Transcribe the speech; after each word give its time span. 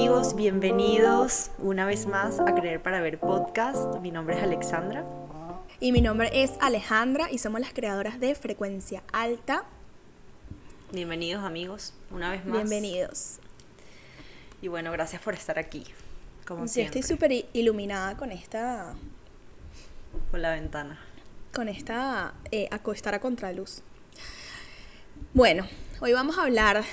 amigos, 0.00 0.34
bienvenidos 0.34 1.50
una 1.58 1.84
vez 1.84 2.06
más 2.06 2.40
a 2.40 2.54
Creer 2.54 2.80
para 2.82 3.02
Ver 3.02 3.18
Podcast. 3.20 3.98
Mi 4.00 4.10
nombre 4.10 4.34
es 4.34 4.42
Alexandra. 4.42 5.04
Y 5.78 5.92
mi 5.92 6.00
nombre 6.00 6.30
es 6.42 6.52
Alejandra 6.62 7.30
y 7.30 7.36
somos 7.36 7.60
las 7.60 7.74
creadoras 7.74 8.18
de 8.18 8.34
Frecuencia 8.34 9.02
Alta. 9.12 9.64
Bienvenidos 10.90 11.44
amigos, 11.44 11.92
una 12.10 12.30
vez 12.30 12.46
más. 12.46 12.54
Bienvenidos. 12.56 13.40
Y 14.62 14.68
bueno, 14.68 14.90
gracias 14.90 15.20
por 15.20 15.34
estar 15.34 15.58
aquí, 15.58 15.84
como 16.46 16.66
Sí, 16.66 16.74
siempre. 16.76 17.00
estoy 17.00 17.16
súper 17.16 17.44
iluminada 17.52 18.16
con 18.16 18.32
esta, 18.32 18.94
Por 20.30 20.40
la 20.40 20.52
ventana. 20.52 20.98
con 21.52 21.68
esta 21.68 22.32
eh, 22.50 22.68
acostar 22.70 23.14
a 23.14 23.20
contraluz. 23.20 23.82
Bueno, 25.34 25.66
hoy 26.00 26.14
vamos 26.14 26.38
a 26.38 26.44
hablar 26.44 26.84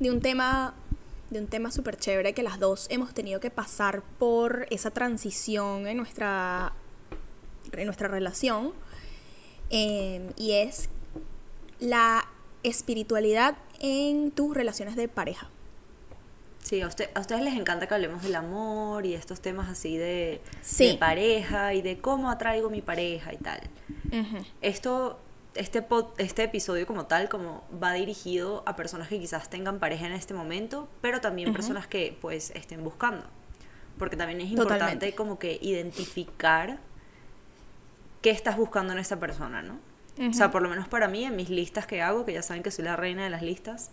de 0.00 0.10
un 0.10 0.20
tema 0.20 0.74
de 1.30 1.40
un 1.40 1.46
tema 1.48 1.70
súper 1.70 1.96
chévere 1.96 2.32
que 2.34 2.42
las 2.42 2.58
dos 2.60 2.86
hemos 2.90 3.12
tenido 3.14 3.40
que 3.40 3.50
pasar 3.50 4.02
por 4.18 4.66
esa 4.70 4.90
transición 4.90 5.86
en 5.86 5.96
nuestra 5.96 6.72
en 7.72 7.84
nuestra 7.86 8.06
relación 8.08 8.72
eh, 9.70 10.30
y 10.36 10.52
es 10.52 10.88
la 11.80 12.28
espiritualidad 12.62 13.56
en 13.80 14.30
tus 14.30 14.54
relaciones 14.54 14.94
de 14.96 15.08
pareja. 15.08 15.48
Sí, 16.62 16.80
a, 16.80 16.86
usted- 16.88 17.10
a 17.14 17.20
ustedes 17.20 17.42
les 17.42 17.54
encanta 17.54 17.86
que 17.86 17.94
hablemos 17.94 18.22
del 18.22 18.34
amor 18.36 19.04
y 19.06 19.14
estos 19.14 19.40
temas 19.40 19.68
así 19.68 19.96
de, 19.96 20.40
Sí. 20.62 20.92
de 20.92 20.94
pareja 20.94 21.74
y 21.74 21.82
de 21.82 21.98
cómo 21.98 22.30
atraigo 22.30 22.70
mi 22.70 22.82
pareja 22.82 23.32
y 23.34 23.36
tal. 23.36 23.60
Esto, 24.62 25.18
este, 25.56 25.82
pod- 25.86 26.12
este 26.18 26.44
episodio 26.44 26.86
como 26.86 27.06
tal, 27.06 27.28
como 27.28 27.64
va 27.82 27.92
dirigido 27.92 28.62
a 28.66 28.76
personas 28.76 29.08
que 29.08 29.18
quizás 29.18 29.50
tengan 29.50 29.78
pareja 29.78 30.06
en 30.06 30.12
este 30.12 30.34
momento, 30.34 30.88
pero 31.00 31.20
también 31.20 31.52
personas 31.52 31.86
que 31.86 32.16
pues 32.20 32.50
estén 32.54 32.84
buscando. 32.84 33.24
Porque 33.98 34.16
también 34.16 34.40
es 34.40 34.50
importante 34.50 34.78
Totalmente. 34.84 35.14
como 35.14 35.38
que 35.38 35.58
identificar 35.62 36.78
qué 38.22 38.30
estás 38.30 38.56
buscando 38.56 38.92
en 38.92 38.98
esta 38.98 39.18
persona, 39.18 39.62
¿no? 39.62 39.78
O 40.28 40.32
sea, 40.32 40.50
por 40.50 40.62
lo 40.62 40.68
menos 40.70 40.88
para 40.88 41.08
mí, 41.08 41.24
en 41.24 41.36
mis 41.36 41.50
listas 41.50 41.86
que 41.86 42.00
hago, 42.00 42.24
que 42.24 42.32
ya 42.32 42.42
saben 42.42 42.62
que 42.62 42.70
soy 42.70 42.84
la 42.84 42.96
reina 42.96 43.24
de 43.24 43.30
las 43.30 43.42
listas, 43.42 43.90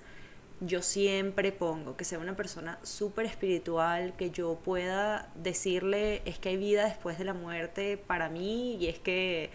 yo 0.62 0.82
siempre 0.82 1.52
pongo 1.52 1.98
que 1.98 2.06
sea 2.06 2.20
una 2.20 2.36
persona 2.36 2.80
súper 2.84 3.26
espiritual, 3.26 4.14
que 4.16 4.32
yo 4.32 4.56
pueda 4.64 5.30
decirle, 5.36 6.22
es 6.24 6.40
que 6.40 6.50
hay 6.50 6.58
vida 6.58 6.86
después 6.86 7.18
de 7.18 7.26
la 7.26 7.34
muerte 7.34 7.98
para 7.98 8.30
mí, 8.30 8.78
y 8.78 8.88
es 8.88 9.00
que 9.00 9.50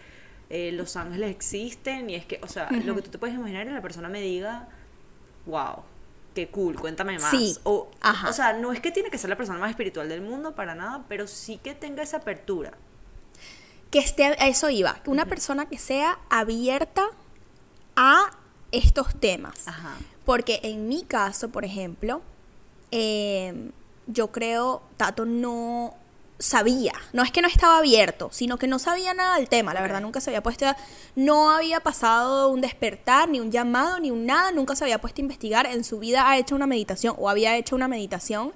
eh, 0.49 0.71
los 0.71 0.95
ángeles 0.95 1.29
existen, 1.31 2.09
y 2.09 2.15
es 2.15 2.25
que, 2.25 2.39
o 2.43 2.47
sea, 2.47 2.69
lo 2.71 2.95
que 2.95 3.01
tú 3.01 3.11
te 3.11 3.17
puedes 3.17 3.35
imaginar 3.35 3.67
es 3.67 3.73
la 3.73 3.81
persona 3.81 4.09
me 4.09 4.21
diga, 4.21 4.67
wow, 5.45 5.83
qué 6.33 6.47
cool, 6.49 6.75
cuéntame 6.79 7.19
más. 7.19 7.31
Sí, 7.31 7.57
O, 7.63 7.89
ajá. 8.01 8.29
o 8.29 8.33
sea, 8.33 8.53
no 8.53 8.71
es 8.71 8.79
que 8.79 8.91
tiene 8.91 9.09
que 9.09 9.17
ser 9.17 9.29
la 9.29 9.35
persona 9.37 9.59
más 9.59 9.69
espiritual 9.71 10.09
del 10.09 10.21
mundo 10.21 10.55
para 10.55 10.75
nada, 10.75 11.03
pero 11.07 11.27
sí 11.27 11.59
que 11.63 11.75
tenga 11.75 12.01
esa 12.03 12.17
apertura. 12.17 12.73
que 13.91 13.99
esté, 13.99 14.23
a 14.25 14.47
eso 14.47 14.69
iba, 14.69 14.93
que 15.03 15.09
una 15.09 15.25
persona 15.25 15.67
que 15.67 15.77
sea 15.79 16.19
abierta 16.29 17.07
a 17.95 18.29
estos 18.71 19.19
temas. 19.19 19.67
Ajá. 19.67 19.95
Porque 20.25 20.59
en 20.63 20.87
mi 20.87 21.01
caso, 21.03 21.49
por 21.49 21.65
ejemplo, 21.65 22.21
eh, 22.91 23.71
yo 24.05 24.31
creo 24.31 24.83
Tato 24.95 25.25
no 25.25 25.95
sabía, 26.39 26.93
no 27.11 27.21
es 27.21 27.31
que 27.31 27.41
no 27.41 27.49
estaba 27.49 27.79
abierto, 27.79 28.29
sino 28.31 28.57
que 28.57 28.65
no 28.67 28.79
sabía 28.79 29.13
nada 29.13 29.35
del 29.35 29.49
tema, 29.49 29.73
la 29.73 29.81
verdad 29.81 29.99
nunca 29.99 30.21
se 30.21 30.29
había 30.29 30.41
puesto, 30.41 30.65
a- 30.67 30.77
no 31.15 31.51
había 31.51 31.81
pasado 31.81 32.47
un 32.49 32.61
despertar, 32.61 33.27
ni 33.27 33.41
un 33.41 33.51
llamado, 33.51 33.99
ni 33.99 34.09
un 34.09 34.25
nada, 34.25 34.51
nunca 34.51 34.73
se 34.75 34.85
había 34.85 35.01
puesto 35.01 35.19
a 35.21 35.23
investigar, 35.23 35.65
en 35.65 35.83
su 35.83 35.99
vida 35.99 36.29
ha 36.29 36.37
hecho 36.37 36.55
una 36.55 36.65
meditación 36.65 37.13
o 37.17 37.29
había 37.29 37.57
hecho 37.57 37.75
una 37.75 37.89
meditación. 37.89 38.53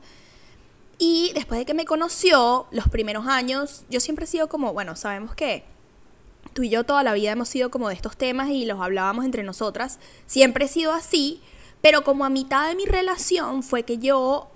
Y 0.98 1.32
después 1.34 1.60
de 1.60 1.66
que 1.66 1.74
me 1.74 1.84
conoció, 1.86 2.68
los 2.72 2.88
primeros 2.88 3.28
años, 3.28 3.84
yo 3.90 4.00
siempre 4.00 4.24
he 4.26 4.28
sido 4.28 4.48
como, 4.48 4.72
bueno, 4.72 4.96
sabemos 4.96 5.36
que 5.36 5.66
tú 6.54 6.64
y 6.64 6.70
yo 6.70 6.86
toda 6.86 7.04
la 7.04 7.14
vida 7.14 7.32
hemos 7.32 7.50
sido 7.50 7.70
como 7.70 7.90
de 7.90 7.96
estos 7.96 8.16
temas 8.16 8.50
y 8.50 8.66
los 8.66 8.80
hablábamos 8.80 9.26
entre 9.26 9.44
nosotras. 9.44 10.00
Siempre 10.26 10.66
he 10.66 10.68
sido 10.70 10.94
así, 10.94 11.42
pero 11.82 12.06
como 12.06 12.24
a 12.24 12.30
mitad 12.30 12.70
de 12.70 12.76
mi 12.76 12.86
relación 12.86 13.64
fue 13.64 13.84
que 13.84 13.98
yo 13.98 14.48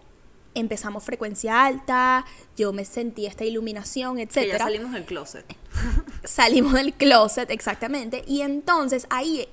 empezamos 0.59 1.03
frecuencia 1.03 1.65
alta, 1.65 2.25
yo 2.55 2.73
me 2.73 2.85
sentí 2.85 3.25
esta 3.25 3.45
iluminación, 3.45 4.17
Que 4.17 4.47
ya 4.47 4.57
salimos 4.57 4.91
del 4.93 5.05
closet. 5.05 5.45
Salimos 6.23 6.73
del 6.73 6.93
closet, 6.93 7.49
exactamente, 7.51 8.23
y 8.27 8.41
entonces 8.41 9.05
ahí 9.09 9.47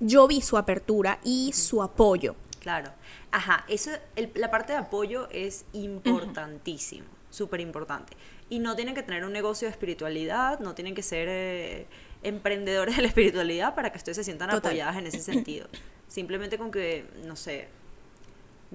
yo 0.00 0.26
vi 0.26 0.40
su 0.42 0.56
apertura 0.56 1.18
y 1.24 1.52
su 1.52 1.82
apoyo. 1.82 2.34
Claro. 2.60 2.90
Ajá, 3.30 3.64
eso, 3.68 3.90
el- 4.16 4.30
la 4.34 4.50
parte 4.50 4.72
de 4.72 4.78
apoyo 4.78 5.28
es 5.30 5.64
importantísimo, 5.72 7.06
súper 7.30 7.60
importante. 7.60 8.16
Y 8.48 8.58
no 8.60 8.76
tienen 8.76 8.94
que 8.94 9.02
tener 9.02 9.24
un 9.24 9.32
negocio 9.32 9.66
de 9.66 9.72
espiritualidad, 9.72 10.60
no 10.60 10.74
tienen 10.74 10.94
que 10.94 11.02
ser 11.02 11.28
eh, 11.30 11.86
emprendedores 12.22 12.96
de 12.96 13.02
la 13.02 13.08
espiritualidad 13.08 13.74
para 13.74 13.90
que 13.90 13.98
ustedes 13.98 14.16
se 14.16 14.24
sientan 14.24 14.50
Total. 14.50 14.70
apoyadas 14.70 14.96
en 14.96 15.06
ese 15.06 15.20
sentido. 15.20 15.68
Simplemente 16.08 16.56
con 16.58 16.70
que, 16.70 17.04
no 17.24 17.34
sé, 17.36 17.68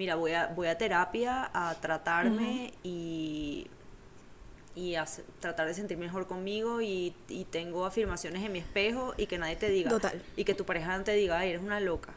mira, 0.01 0.15
voy 0.15 0.31
a, 0.31 0.47
voy 0.47 0.67
a 0.67 0.79
terapia 0.79 1.51
a 1.53 1.75
tratarme 1.75 2.73
y, 2.83 3.67
y 4.75 4.95
a 4.95 5.05
tratar 5.39 5.67
de 5.67 5.75
sentirme 5.75 6.05
mejor 6.05 6.25
conmigo 6.25 6.81
y, 6.81 7.13
y 7.29 7.43
tengo 7.45 7.85
afirmaciones 7.85 8.43
en 8.43 8.51
mi 8.51 8.57
espejo 8.57 9.13
y 9.15 9.27
que 9.27 9.37
nadie 9.37 9.57
te 9.57 9.69
diga. 9.69 9.91
Total. 9.91 10.19
Y 10.35 10.43
que 10.43 10.55
tu 10.55 10.65
pareja 10.65 10.97
no 10.97 11.03
te 11.03 11.13
diga, 11.13 11.37
"Ay, 11.37 11.51
eres 11.51 11.61
una 11.61 11.79
loca. 11.79 12.13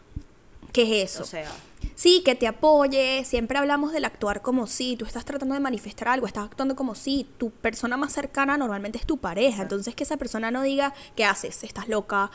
¿Qué 0.73 1.03
es 1.03 1.11
eso? 1.11 1.25
O 1.25 1.27
sea, 1.27 1.53
Sí, 1.95 2.23
que 2.25 2.35
te 2.35 2.47
apoye. 2.47 3.23
Siempre 3.27 3.59
hablamos 3.59 3.93
del 3.93 4.07
actuar 4.07 4.41
como 4.41 4.67
si 4.67 4.97
tú 4.97 5.05
estás 5.05 5.27
tratando 5.27 5.55
de 5.55 5.61
manifestar 5.61 6.09
algo, 6.09 6.27
estás 6.27 6.47
actuando 6.47 6.75
como 6.75 6.95
si 6.95 7.29
tu 7.37 7.51
persona 7.51 7.99
más 7.99 8.15
cercana 8.15 8.57
normalmente 8.57 8.97
es 8.97 9.05
tu 9.05 9.19
pareja. 9.19 9.63
Entonces 9.63 9.95
que 9.95 10.05
esa 10.05 10.17
persona 10.17 10.51
no 10.51 10.63
diga, 10.63 10.95
¿qué 11.17 11.27
haces? 11.27 11.63
¿Estás 11.65 11.89
loca? 11.89 12.31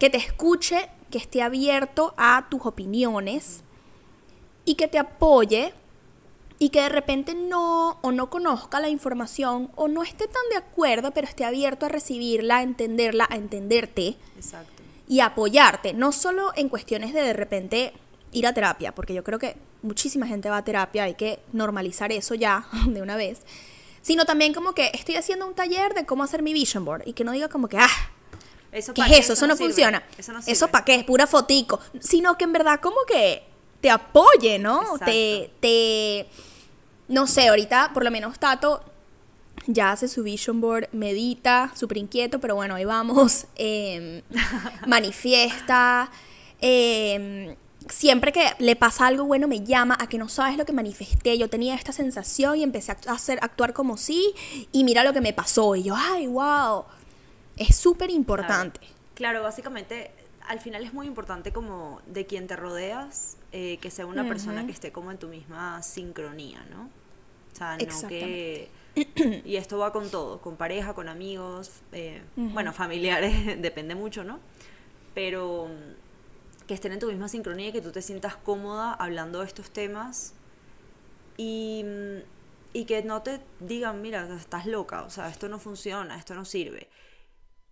Que 0.00 0.10
te 0.10 0.18
escuche, 0.18 0.90
que 1.12 1.18
esté 1.18 1.40
abierto 1.40 2.14
a 2.16 2.48
tus 2.50 2.66
opiniones 2.66 3.62
y 4.64 4.74
que 4.74 4.88
te 4.88 4.98
apoye 4.98 5.74
y 6.58 6.68
que 6.68 6.80
de 6.80 6.88
repente 6.88 7.34
no 7.34 7.98
o 8.02 8.12
no 8.12 8.30
conozca 8.30 8.78
la 8.78 8.88
información 8.88 9.70
o 9.74 9.88
no 9.88 10.02
esté 10.04 10.28
tan 10.28 10.42
de 10.50 10.56
acuerdo, 10.56 11.10
pero 11.10 11.26
esté 11.26 11.44
abierto 11.44 11.86
a 11.86 11.88
recibirla, 11.88 12.58
a 12.58 12.62
entenderla, 12.62 13.26
a 13.28 13.36
entenderte 13.36 14.16
exacto. 14.36 14.82
y 15.08 15.18
apoyarte, 15.20 15.92
no 15.92 16.12
solo 16.12 16.52
en 16.54 16.68
cuestiones 16.68 17.12
de 17.12 17.22
de 17.22 17.32
repente 17.32 17.92
ir 18.30 18.46
a 18.46 18.54
terapia, 18.54 18.94
porque 18.94 19.12
yo 19.12 19.24
creo 19.24 19.40
que 19.40 19.56
muchísima 19.82 20.26
gente 20.26 20.48
va 20.50 20.58
a 20.58 20.64
terapia, 20.64 21.02
hay 21.02 21.14
que 21.14 21.40
normalizar 21.52 22.12
eso 22.12 22.36
ya 22.36 22.66
de 22.86 23.02
una 23.02 23.16
vez, 23.16 23.40
sino 24.00 24.24
también 24.24 24.54
como 24.54 24.72
que 24.72 24.90
estoy 24.94 25.16
haciendo 25.16 25.46
un 25.46 25.54
taller 25.54 25.94
de 25.94 26.06
cómo 26.06 26.22
hacer 26.22 26.42
mi 26.42 26.52
vision 26.52 26.84
board 26.84 27.02
y 27.06 27.12
que 27.12 27.24
no 27.24 27.32
diga 27.32 27.48
como 27.48 27.68
que, 27.68 27.78
ah, 27.78 27.88
Eso 28.70 28.94
¿qué 28.94 29.02
es 29.02 29.18
eso? 29.18 29.32
Eso 29.32 29.46
no 29.48 29.56
sirve. 29.56 29.68
funciona. 29.70 30.02
Eso 30.16 30.32
no 30.32 30.38
Eso 30.46 30.68
para 30.68 30.84
qué, 30.84 30.94
es 30.94 31.04
pura 31.04 31.26
fotico, 31.26 31.80
sino 31.98 32.38
que 32.38 32.44
en 32.44 32.52
verdad 32.52 32.80
como 32.80 32.98
que 33.06 33.51
te 33.82 33.90
apoye, 33.90 34.58
¿no? 34.58 34.80
Exacto. 34.80 35.04
Te, 35.04 35.50
te, 35.60 36.26
no 37.08 37.26
sé, 37.26 37.48
ahorita 37.48 37.90
por 37.92 38.04
lo 38.04 38.10
menos 38.10 38.38
Tato 38.38 38.82
ya 39.66 39.92
hace 39.92 40.08
su 40.08 40.22
vision 40.22 40.60
board, 40.60 40.88
medita, 40.92 41.70
súper 41.74 41.98
inquieto, 41.98 42.40
pero 42.40 42.54
bueno, 42.54 42.76
ahí 42.76 42.84
vamos, 42.84 43.46
eh, 43.56 44.22
manifiesta, 44.86 46.10
eh, 46.60 47.56
siempre 47.88 48.32
que 48.32 48.44
le 48.58 48.76
pasa 48.76 49.06
algo 49.06 49.24
bueno 49.24 49.48
me 49.48 49.64
llama 49.64 49.96
a 50.00 50.08
que 50.08 50.18
no 50.18 50.28
sabes 50.28 50.56
lo 50.56 50.64
que 50.64 50.72
manifesté, 50.72 51.36
yo 51.36 51.48
tenía 51.48 51.74
esta 51.74 51.92
sensación 51.92 52.56
y 52.58 52.62
empecé 52.62 52.92
a 52.92 52.96
hacer, 53.12 53.38
actuar 53.42 53.72
como 53.72 53.96
sí, 53.96 54.34
y 54.72 54.84
mira 54.84 55.04
lo 55.04 55.12
que 55.12 55.20
me 55.20 55.32
pasó, 55.32 55.74
y 55.76 55.84
yo, 55.84 55.94
ay, 55.96 56.28
wow, 56.28 56.84
es 57.56 57.76
súper 57.76 58.10
importante. 58.10 58.78
Claro. 58.80 58.92
Claro, 59.14 59.42
básicamente, 59.42 60.10
al 60.52 60.60
final 60.60 60.84
es 60.84 60.92
muy 60.92 61.06
importante 61.06 61.50
como 61.50 62.02
de 62.06 62.26
quien 62.26 62.46
te 62.46 62.56
rodeas, 62.56 63.38
eh, 63.52 63.78
que 63.80 63.90
sea 63.90 64.04
una 64.04 64.28
persona 64.28 64.66
que 64.66 64.72
esté 64.72 64.92
como 64.92 65.10
en 65.10 65.16
tu 65.16 65.28
misma 65.28 65.82
sincronía, 65.82 66.62
¿no? 66.70 66.90
O 67.52 67.56
sea, 67.56 67.78
no 67.78 68.08
que... 68.08 68.68
Y 69.46 69.56
esto 69.56 69.78
va 69.78 69.94
con 69.94 70.10
todo, 70.10 70.42
con 70.42 70.56
pareja, 70.56 70.92
con 70.92 71.08
amigos, 71.08 71.70
eh, 71.92 72.20
bueno, 72.36 72.74
familiares, 72.74 73.32
depende 73.62 73.94
mucho, 73.94 74.24
¿no? 74.24 74.40
Pero 75.14 75.68
mm, 75.68 76.66
que 76.66 76.74
estén 76.74 76.92
en 76.92 76.98
tu 76.98 77.06
misma 77.06 77.28
sincronía 77.28 77.68
y 77.68 77.72
que 77.72 77.80
tú 77.80 77.90
te 77.90 78.02
sientas 78.02 78.36
cómoda 78.36 78.92
hablando 78.92 79.40
de 79.40 79.46
estos 79.46 79.70
temas 79.70 80.34
y, 81.38 81.82
mm, 81.82 82.18
y 82.74 82.84
que 82.84 83.02
no 83.02 83.22
te 83.22 83.40
digan, 83.60 84.02
mira, 84.02 84.28
estás 84.36 84.66
loca, 84.66 85.04
o 85.04 85.08
sea, 85.08 85.30
esto 85.30 85.48
no 85.48 85.58
funciona, 85.58 86.18
esto 86.18 86.34
no 86.34 86.44
sirve. 86.44 86.90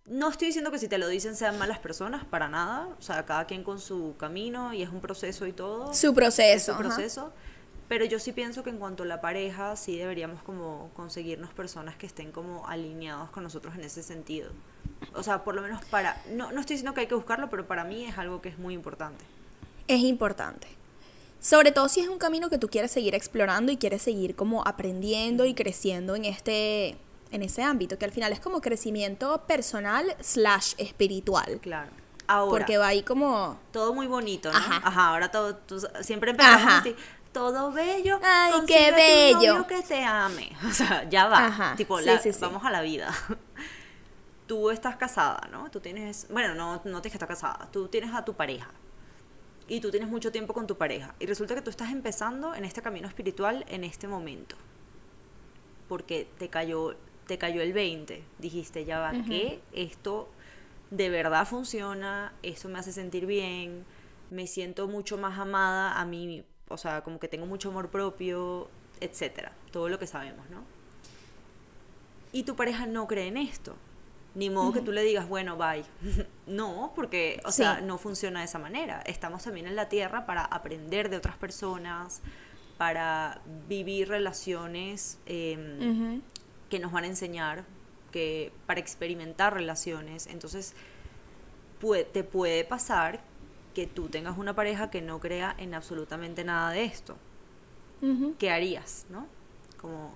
No 0.05 0.29
estoy 0.29 0.47
diciendo 0.47 0.71
que 0.71 0.79
si 0.79 0.87
te 0.87 0.97
lo 0.97 1.07
dicen 1.07 1.35
sean 1.35 1.57
malas 1.57 1.79
personas, 1.79 2.25
para 2.25 2.49
nada. 2.49 2.87
O 2.99 3.01
sea, 3.01 3.25
cada 3.25 3.45
quien 3.45 3.63
con 3.63 3.79
su 3.79 4.15
camino 4.17 4.73
y 4.73 4.81
es 4.81 4.89
un 4.89 4.99
proceso 4.99 5.45
y 5.45 5.53
todo. 5.53 5.93
Su 5.93 6.07
es 6.07 6.13
proceso. 6.13 6.65
su 6.65 6.71
ajá. 6.71 6.79
proceso. 6.81 7.33
Pero 7.87 8.05
yo 8.05 8.19
sí 8.19 8.31
pienso 8.31 8.63
que 8.63 8.69
en 8.69 8.77
cuanto 8.77 9.03
a 9.03 9.05
la 9.05 9.19
pareja, 9.19 9.75
sí 9.75 9.97
deberíamos 9.97 10.41
como 10.43 10.89
conseguirnos 10.93 11.53
personas 11.53 11.95
que 11.97 12.05
estén 12.07 12.31
como 12.31 12.65
alineados 12.67 13.29
con 13.31 13.43
nosotros 13.43 13.75
en 13.75 13.81
ese 13.81 14.01
sentido. 14.01 14.51
O 15.13 15.23
sea, 15.23 15.43
por 15.43 15.55
lo 15.55 15.61
menos 15.61 15.83
para... 15.85 16.21
No, 16.31 16.51
no 16.51 16.61
estoy 16.61 16.75
diciendo 16.75 16.93
que 16.93 17.01
hay 17.01 17.07
que 17.07 17.15
buscarlo, 17.15 17.49
pero 17.49 17.67
para 17.67 17.83
mí 17.83 18.05
es 18.05 18.17
algo 18.17 18.41
que 18.41 18.47
es 18.49 18.57
muy 18.57 18.73
importante. 18.73 19.25
Es 19.87 19.99
importante. 20.01 20.67
Sobre 21.41 21.71
todo 21.71 21.89
si 21.89 21.99
es 21.99 22.07
un 22.07 22.17
camino 22.17 22.49
que 22.49 22.57
tú 22.57 22.69
quieres 22.69 22.91
seguir 22.91 23.13
explorando 23.13 23.71
y 23.71 23.77
quieres 23.77 24.03
seguir 24.03 24.35
como 24.35 24.65
aprendiendo 24.65 25.43
y 25.45 25.53
creciendo 25.53 26.15
en 26.15 26.25
este 26.25 26.97
en 27.31 27.41
ese 27.43 27.63
ámbito, 27.63 27.97
que 27.97 28.05
al 28.05 28.11
final 28.11 28.31
es 28.31 28.39
como 28.39 28.61
crecimiento 28.61 29.45
personal 29.47 30.15
slash 30.19 30.73
espiritual. 30.77 31.59
Claro. 31.61 31.91
Ahora, 32.27 32.49
porque 32.49 32.77
va 32.77 32.87
ahí 32.87 33.03
como... 33.03 33.59
Todo 33.71 33.93
muy 33.93 34.07
bonito, 34.07 34.51
¿no? 34.51 34.57
Ajá. 34.57 35.09
ahora 35.09 35.31
todo, 35.31 35.59
siempre 36.01 36.31
empezamos 36.31 36.73
así, 36.73 36.95
todo 37.31 37.71
bello. 37.71 38.19
Ay, 38.23 38.53
qué 38.67 38.91
bello. 38.91 39.57
Un 39.57 39.63
que 39.65 39.81
te 39.81 40.03
ame. 40.03 40.51
O 40.67 40.71
sea, 40.71 41.09
ya 41.09 41.27
va. 41.27 41.47
Ajá. 41.47 41.75
Tipo, 41.75 41.97
vamos 42.41 42.63
a 42.63 42.71
la 42.71 42.81
vida. 42.81 43.13
Tú 44.47 44.69
estás 44.69 44.97
casada, 44.97 45.47
¿no? 45.51 45.71
Tú 45.71 45.79
tienes, 45.79 46.27
bueno, 46.29 46.53
no, 46.53 46.75
no 46.75 47.01
tienes 47.01 47.03
que 47.03 47.17
estar 47.17 47.27
casada, 47.27 47.69
tú 47.71 47.87
tienes 47.87 48.13
a 48.13 48.25
tu 48.25 48.33
pareja 48.33 48.69
y 49.69 49.79
tú 49.79 49.91
tienes 49.91 50.09
mucho 50.09 50.29
tiempo 50.29 50.53
con 50.53 50.67
tu 50.67 50.77
pareja 50.77 51.15
y 51.19 51.25
resulta 51.25 51.55
que 51.55 51.61
tú 51.61 51.69
estás 51.69 51.89
empezando 51.89 52.53
en 52.53 52.65
este 52.65 52.81
camino 52.81 53.07
espiritual 53.07 53.63
en 53.69 53.85
este 53.85 54.09
momento 54.09 54.57
porque 55.91 56.25
te 56.37 56.47
cayó 56.47 56.95
te 57.31 57.37
cayó 57.37 57.61
el 57.61 57.71
20 57.71 58.21
dijiste 58.39 58.83
ya 58.83 58.99
va 58.99 59.13
que 59.23 59.61
esto 59.71 60.29
de 60.89 61.09
verdad 61.09 61.47
funciona 61.47 62.33
esto 62.43 62.67
me 62.67 62.77
hace 62.77 62.91
sentir 62.91 63.25
bien 63.25 63.85
me 64.31 64.47
siento 64.47 64.89
mucho 64.89 65.17
más 65.17 65.39
amada 65.39 65.97
a 65.97 66.03
mí 66.03 66.43
o 66.67 66.75
sea 66.75 67.03
como 67.05 67.19
que 67.19 67.29
tengo 67.29 67.45
mucho 67.45 67.69
amor 67.69 67.89
propio 67.89 68.69
etcétera 68.99 69.53
todo 69.71 69.87
lo 69.87 69.97
que 69.97 70.07
sabemos 70.07 70.49
no 70.49 70.81
y 72.31 72.43
tu 72.43 72.55
pareja 72.55 72.85
no 72.85 73.07
cree 73.07 73.27
en 73.27 73.37
esto. 73.37 73.75
Ni 74.33 74.49
modo 74.49 74.71
que 74.71 74.79
tú 74.79 74.93
le 74.93 75.03
digas, 75.03 75.27
bueno, 75.27 75.57
bye. 75.57 75.83
no, 76.47 76.93
porque, 76.95 77.41
o 77.43 77.51
sea, 77.51 77.81
no 77.81 77.97
funciona 77.97 78.39
de 78.39 78.45
esa 78.45 78.59
manera. 78.59 79.01
Estamos 79.05 79.43
también 79.43 79.67
en 79.67 79.75
la 79.75 79.89
tierra 79.89 80.25
para 80.25 80.45
aprender 80.45 81.09
de 81.09 81.17
otras 81.17 81.35
personas, 81.35 82.21
para 82.77 83.41
vivir 83.67 84.07
relaciones 84.07 85.19
em, 85.25 86.21
que 86.71 86.79
nos 86.79 86.91
van 86.91 87.03
a 87.03 87.07
enseñar, 87.07 87.65
que, 88.11 88.51
para 88.65 88.79
experimentar 88.79 89.53
relaciones. 89.53 90.25
Entonces, 90.25 90.73
te 92.13 92.23
puede 92.23 92.63
pasar 92.63 93.21
que 93.75 93.85
tú 93.85 94.09
tengas 94.09 94.37
una 94.37 94.55
pareja 94.55 94.89
que 94.89 95.01
no 95.01 95.19
crea 95.19 95.55
en 95.59 95.75
absolutamente 95.75 96.43
nada 96.43 96.71
de 96.71 96.85
esto. 96.85 97.15
¿Qué 98.39 98.49
harías, 98.49 99.05
no? 99.09 99.27
Como 99.79 100.15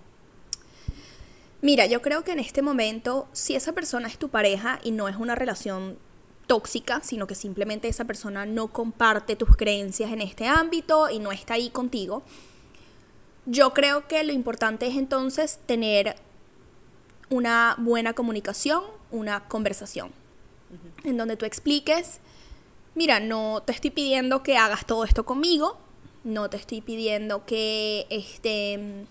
Mira, 1.61 1.85
yo 1.85 2.01
creo 2.01 2.23
que 2.23 2.31
en 2.31 2.39
este 2.39 2.61
momento, 2.61 3.27
si 3.31 3.55
esa 3.55 3.73
persona 3.73 4.07
es 4.07 4.17
tu 4.17 4.29
pareja 4.29 4.79
y 4.83 4.91
no 4.91 5.07
es 5.07 5.15
una 5.15 5.35
relación 5.35 5.97
tóxica, 6.47 7.01
sino 7.01 7.27
que 7.27 7.35
simplemente 7.35 7.87
esa 7.87 8.05
persona 8.05 8.45
no 8.45 8.67
comparte 8.67 9.35
tus 9.35 9.55
creencias 9.55 10.11
en 10.11 10.21
este 10.21 10.47
ámbito 10.47 11.09
y 11.09 11.19
no 11.19 11.31
está 11.31 11.55
ahí 11.55 11.69
contigo, 11.69 12.23
yo 13.45 13.73
creo 13.73 14.07
que 14.07 14.23
lo 14.23 14.31
importante 14.33 14.87
es 14.87 14.95
entonces 14.95 15.59
tener 15.65 16.15
una 17.29 17.75
buena 17.77 18.13
comunicación, 18.13 18.83
una 19.11 19.47
conversación, 19.47 20.11
en 21.03 21.17
donde 21.17 21.37
tú 21.37 21.45
expliques, 21.45 22.19
mira, 22.95 23.19
no 23.19 23.63
te 23.65 23.71
estoy 23.71 23.91
pidiendo 23.91 24.43
que 24.43 24.57
hagas 24.57 24.85
todo 24.85 25.03
esto 25.03 25.25
conmigo, 25.25 25.77
no 26.23 26.49
te 26.49 26.57
estoy 26.57 26.81
pidiendo 26.81 27.45
que 27.45 28.07
este 28.09 29.05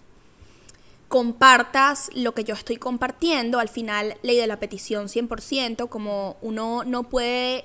compartas 1.08 2.10
lo 2.14 2.34
que 2.34 2.42
yo 2.42 2.54
estoy 2.54 2.76
compartiendo. 2.76 3.60
Al 3.60 3.68
final, 3.68 4.16
ley 4.22 4.36
de 4.36 4.48
la 4.48 4.58
petición 4.58 5.06
100%, 5.06 5.88
como 5.88 6.36
uno 6.42 6.82
no 6.84 7.04
puede 7.04 7.64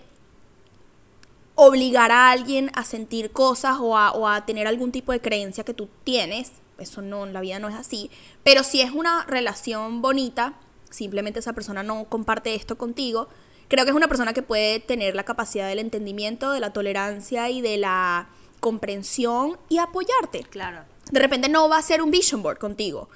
obligar 1.56 2.12
a 2.12 2.30
alguien 2.30 2.70
a 2.76 2.84
sentir 2.84 3.32
cosas 3.32 3.78
o 3.82 3.98
a, 3.98 4.46
tener 4.46 4.68
algún 4.68 4.92
tipo 4.92 5.12
de 5.12 5.20
creencia 5.20 5.64
que 5.64 5.74
tú 5.74 5.90
tienes. 6.04 6.52
Eso 6.80 7.02
no, 7.02 7.26
la 7.26 7.42
vida 7.42 7.60
no 7.60 7.70
es 7.70 7.76
así. 7.76 8.10
Pero 8.44 8.64
si 8.64 8.82
es 8.82 8.92
una 8.92 9.26
relación 9.26 10.02
bonita, 10.02 10.54
simplemente 10.90 11.40
esa 11.40 11.54
persona 11.54 11.84
no 11.84 12.06
comparte 12.06 12.56
esto 12.56 12.78
contigo, 12.78 13.30
creo 13.68 13.86
que 13.86 13.92
es 13.92 13.96
una 13.96 14.08
persona 14.08 14.34
que 14.34 14.42
puede 14.42 14.80
tener 14.80 15.16
la 15.16 15.24
capacidad 15.24 15.68
del 15.68 15.80
entendimiento, 15.80 16.52
de 16.52 16.60
la 16.60 16.74
tolerancia 16.74 17.50
y 17.50 17.62
de 17.62 17.78
la 17.78 18.30
comprensión 18.60 19.58
y 19.70 19.78
apoyarte. 19.78 20.44
Claro. 20.44 20.84
De 21.12 21.20
repente 21.20 21.50
no 21.50 21.70
va 21.70 21.78
a 21.78 21.82
ser 21.82 22.02
un 22.02 22.12
vision 22.12 22.44
board 22.44 22.58
contigo, 22.58 23.10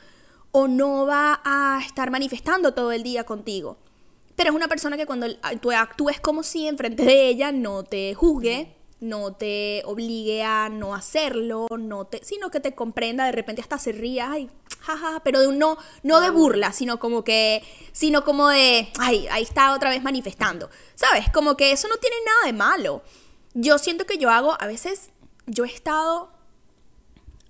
o 0.51 0.67
no 0.67 1.05
va 1.05 1.41
a 1.43 1.81
estar 1.85 2.11
manifestando 2.11 2.73
todo 2.73 2.91
el 2.91 3.03
día 3.03 3.23
contigo. 3.23 3.77
Pero 4.35 4.49
es 4.49 4.55
una 4.55 4.67
persona 4.67 4.97
que 4.97 5.05
cuando 5.05 5.27
tú 5.61 5.71
actúes 5.71 6.19
como 6.19 6.43
si 6.43 6.67
enfrente 6.67 7.03
de 7.03 7.27
ella 7.27 7.51
no 7.51 7.83
te 7.83 8.13
juzgue, 8.13 8.75
no 9.03 9.33
te 9.33 9.83
obligue 9.85 10.43
a 10.43 10.69
no 10.69 10.95
hacerlo, 10.95 11.67
no 11.77 12.05
te, 12.05 12.23
sino 12.23 12.49
que 12.49 12.61
te 12.61 12.73
comprenda, 12.73 13.25
de 13.25 13.33
repente 13.33 13.61
hasta 13.61 13.77
se 13.77 13.91
ría, 13.91 14.31
ay, 14.31 14.49
jaja, 14.79 15.21
pero 15.23 15.41
de 15.41 15.47
un 15.47 15.59
no, 15.59 15.77
no 16.03 16.21
de 16.21 16.29
burla, 16.29 16.71
sino 16.71 16.99
como 16.99 17.23
que, 17.23 17.63
sino 17.91 18.23
como 18.23 18.47
de, 18.47 18.87
ay, 18.99 19.27
ahí 19.29 19.43
está 19.43 19.73
otra 19.73 19.89
vez 19.89 20.01
manifestando. 20.01 20.69
¿Sabes? 20.95 21.29
Como 21.33 21.57
que 21.57 21.73
eso 21.73 21.87
no 21.89 21.97
tiene 21.97 22.15
nada 22.25 22.45
de 22.45 22.53
malo. 22.53 23.03
Yo 23.53 23.77
siento 23.77 24.05
que 24.05 24.17
yo 24.17 24.29
hago, 24.29 24.55
a 24.59 24.67
veces, 24.67 25.09
yo 25.47 25.65
he 25.65 25.67
estado 25.67 26.31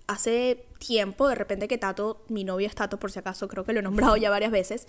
hace 0.07 0.65
tiempo, 0.79 1.27
de 1.27 1.35
repente 1.35 1.67
que 1.67 1.77
Tato, 1.77 2.25
mi 2.29 2.44
novio 2.44 2.67
es 2.67 2.75
Tato 2.75 2.97
por 2.97 3.11
si 3.11 3.19
acaso, 3.19 3.47
creo 3.47 3.63
que 3.63 3.73
lo 3.73 3.79
he 3.79 3.83
nombrado 3.83 4.17
ya 4.17 4.29
varias 4.29 4.51
veces, 4.51 4.88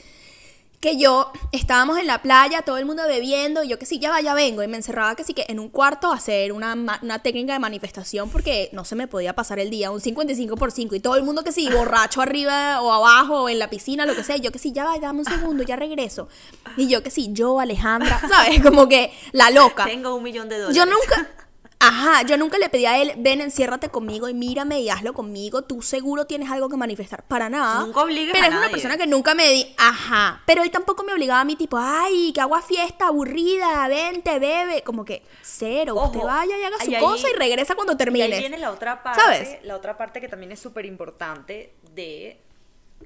que 0.84 0.98
yo 0.98 1.32
estábamos 1.50 1.98
en 1.98 2.06
la 2.06 2.20
playa, 2.20 2.60
todo 2.60 2.76
el 2.76 2.84
mundo 2.84 3.04
bebiendo, 3.08 3.64
y 3.64 3.68
yo 3.68 3.78
que 3.78 3.86
sí, 3.86 3.98
ya 3.98 4.10
vaya, 4.10 4.34
vengo, 4.34 4.62
y 4.62 4.68
me 4.68 4.76
encerraba 4.76 5.16
que 5.16 5.24
sí 5.24 5.32
que 5.32 5.46
en 5.48 5.58
un 5.58 5.70
cuarto 5.70 6.12
a 6.12 6.16
hacer 6.16 6.52
una, 6.52 6.74
una 6.74 7.18
técnica 7.20 7.54
de 7.54 7.58
manifestación 7.58 8.28
porque 8.28 8.68
no 8.72 8.84
se 8.84 8.94
me 8.94 9.08
podía 9.08 9.34
pasar 9.34 9.58
el 9.58 9.70
día, 9.70 9.90
un 9.90 10.02
55 10.02 10.56
por 10.56 10.72
5, 10.72 10.94
y 10.94 11.00
todo 11.00 11.16
el 11.16 11.22
mundo 11.22 11.42
que 11.42 11.52
sí, 11.52 11.70
borracho 11.74 12.20
arriba 12.20 12.82
o 12.82 12.92
abajo, 12.92 13.44
o 13.44 13.48
en 13.48 13.60
la 13.60 13.70
piscina, 13.70 14.04
lo 14.04 14.14
que 14.14 14.24
sea, 14.24 14.36
yo 14.36 14.52
que 14.52 14.58
sí, 14.58 14.72
ya 14.72 14.84
vaya, 14.84 15.00
dame 15.00 15.20
un 15.20 15.24
segundo, 15.24 15.62
ya 15.62 15.76
regreso. 15.76 16.28
Y 16.76 16.86
yo 16.86 17.02
que 17.02 17.10
sí, 17.10 17.30
yo, 17.32 17.60
Alejandra, 17.60 18.20
¿sabes? 18.28 18.60
Como 18.60 18.86
que 18.86 19.10
la 19.32 19.50
loca. 19.50 19.86
Tengo 19.86 20.14
un 20.14 20.22
millón 20.22 20.50
de 20.50 20.58
dólares. 20.58 20.76
Yo 20.76 20.84
nunca... 20.84 21.43
Ajá, 21.86 22.22
yo 22.22 22.38
nunca 22.38 22.56
le 22.58 22.70
pedí 22.70 22.86
a 22.86 23.00
él, 23.00 23.12
ven, 23.18 23.42
enciérrate 23.42 23.90
conmigo 23.90 24.28
y 24.28 24.34
mírame 24.34 24.80
y 24.80 24.88
hazlo 24.88 25.12
conmigo, 25.12 25.62
tú 25.62 25.82
seguro 25.82 26.24
tienes 26.24 26.50
algo 26.50 26.70
que 26.70 26.76
manifestar. 26.76 27.24
Para 27.24 27.50
nada. 27.50 27.80
Nunca 27.84 28.00
obligues 28.00 28.32
Pero 28.32 28.46
es 28.46 28.54
una 28.54 28.70
persona 28.70 28.96
que 28.96 29.06
nunca 29.06 29.34
me 29.34 29.50
di, 29.50 29.74
ajá. 29.76 30.42
Pero 30.46 30.62
él 30.62 30.70
tampoco 30.70 31.02
me 31.04 31.12
obligaba 31.12 31.40
a 31.40 31.44
mí, 31.44 31.56
tipo, 31.56 31.76
ay, 31.78 32.32
que 32.32 32.40
hago 32.40 32.54
fiesta, 32.62 33.08
aburrida, 33.08 33.86
vente, 33.88 34.38
bebe. 34.38 34.82
Como 34.82 35.04
que, 35.04 35.22
cero, 35.42 35.94
usted 36.02 36.20
vaya 36.20 36.56
y 36.56 36.62
haga 36.62 36.78
su 36.82 36.92
cosa 36.98 37.28
y 37.28 37.34
regresa 37.34 37.74
cuando 37.74 37.96
termine. 37.96 38.28
Y 38.28 38.32
ahí 38.32 38.40
viene 38.40 38.58
la 38.58 38.70
otra 38.70 39.02
parte, 39.02 39.20
¿sabes? 39.20 39.58
La 39.64 39.76
otra 39.76 39.98
parte 39.98 40.20
que 40.20 40.28
también 40.28 40.52
es 40.52 40.60
súper 40.60 40.86
importante 40.86 41.74
de 41.92 42.40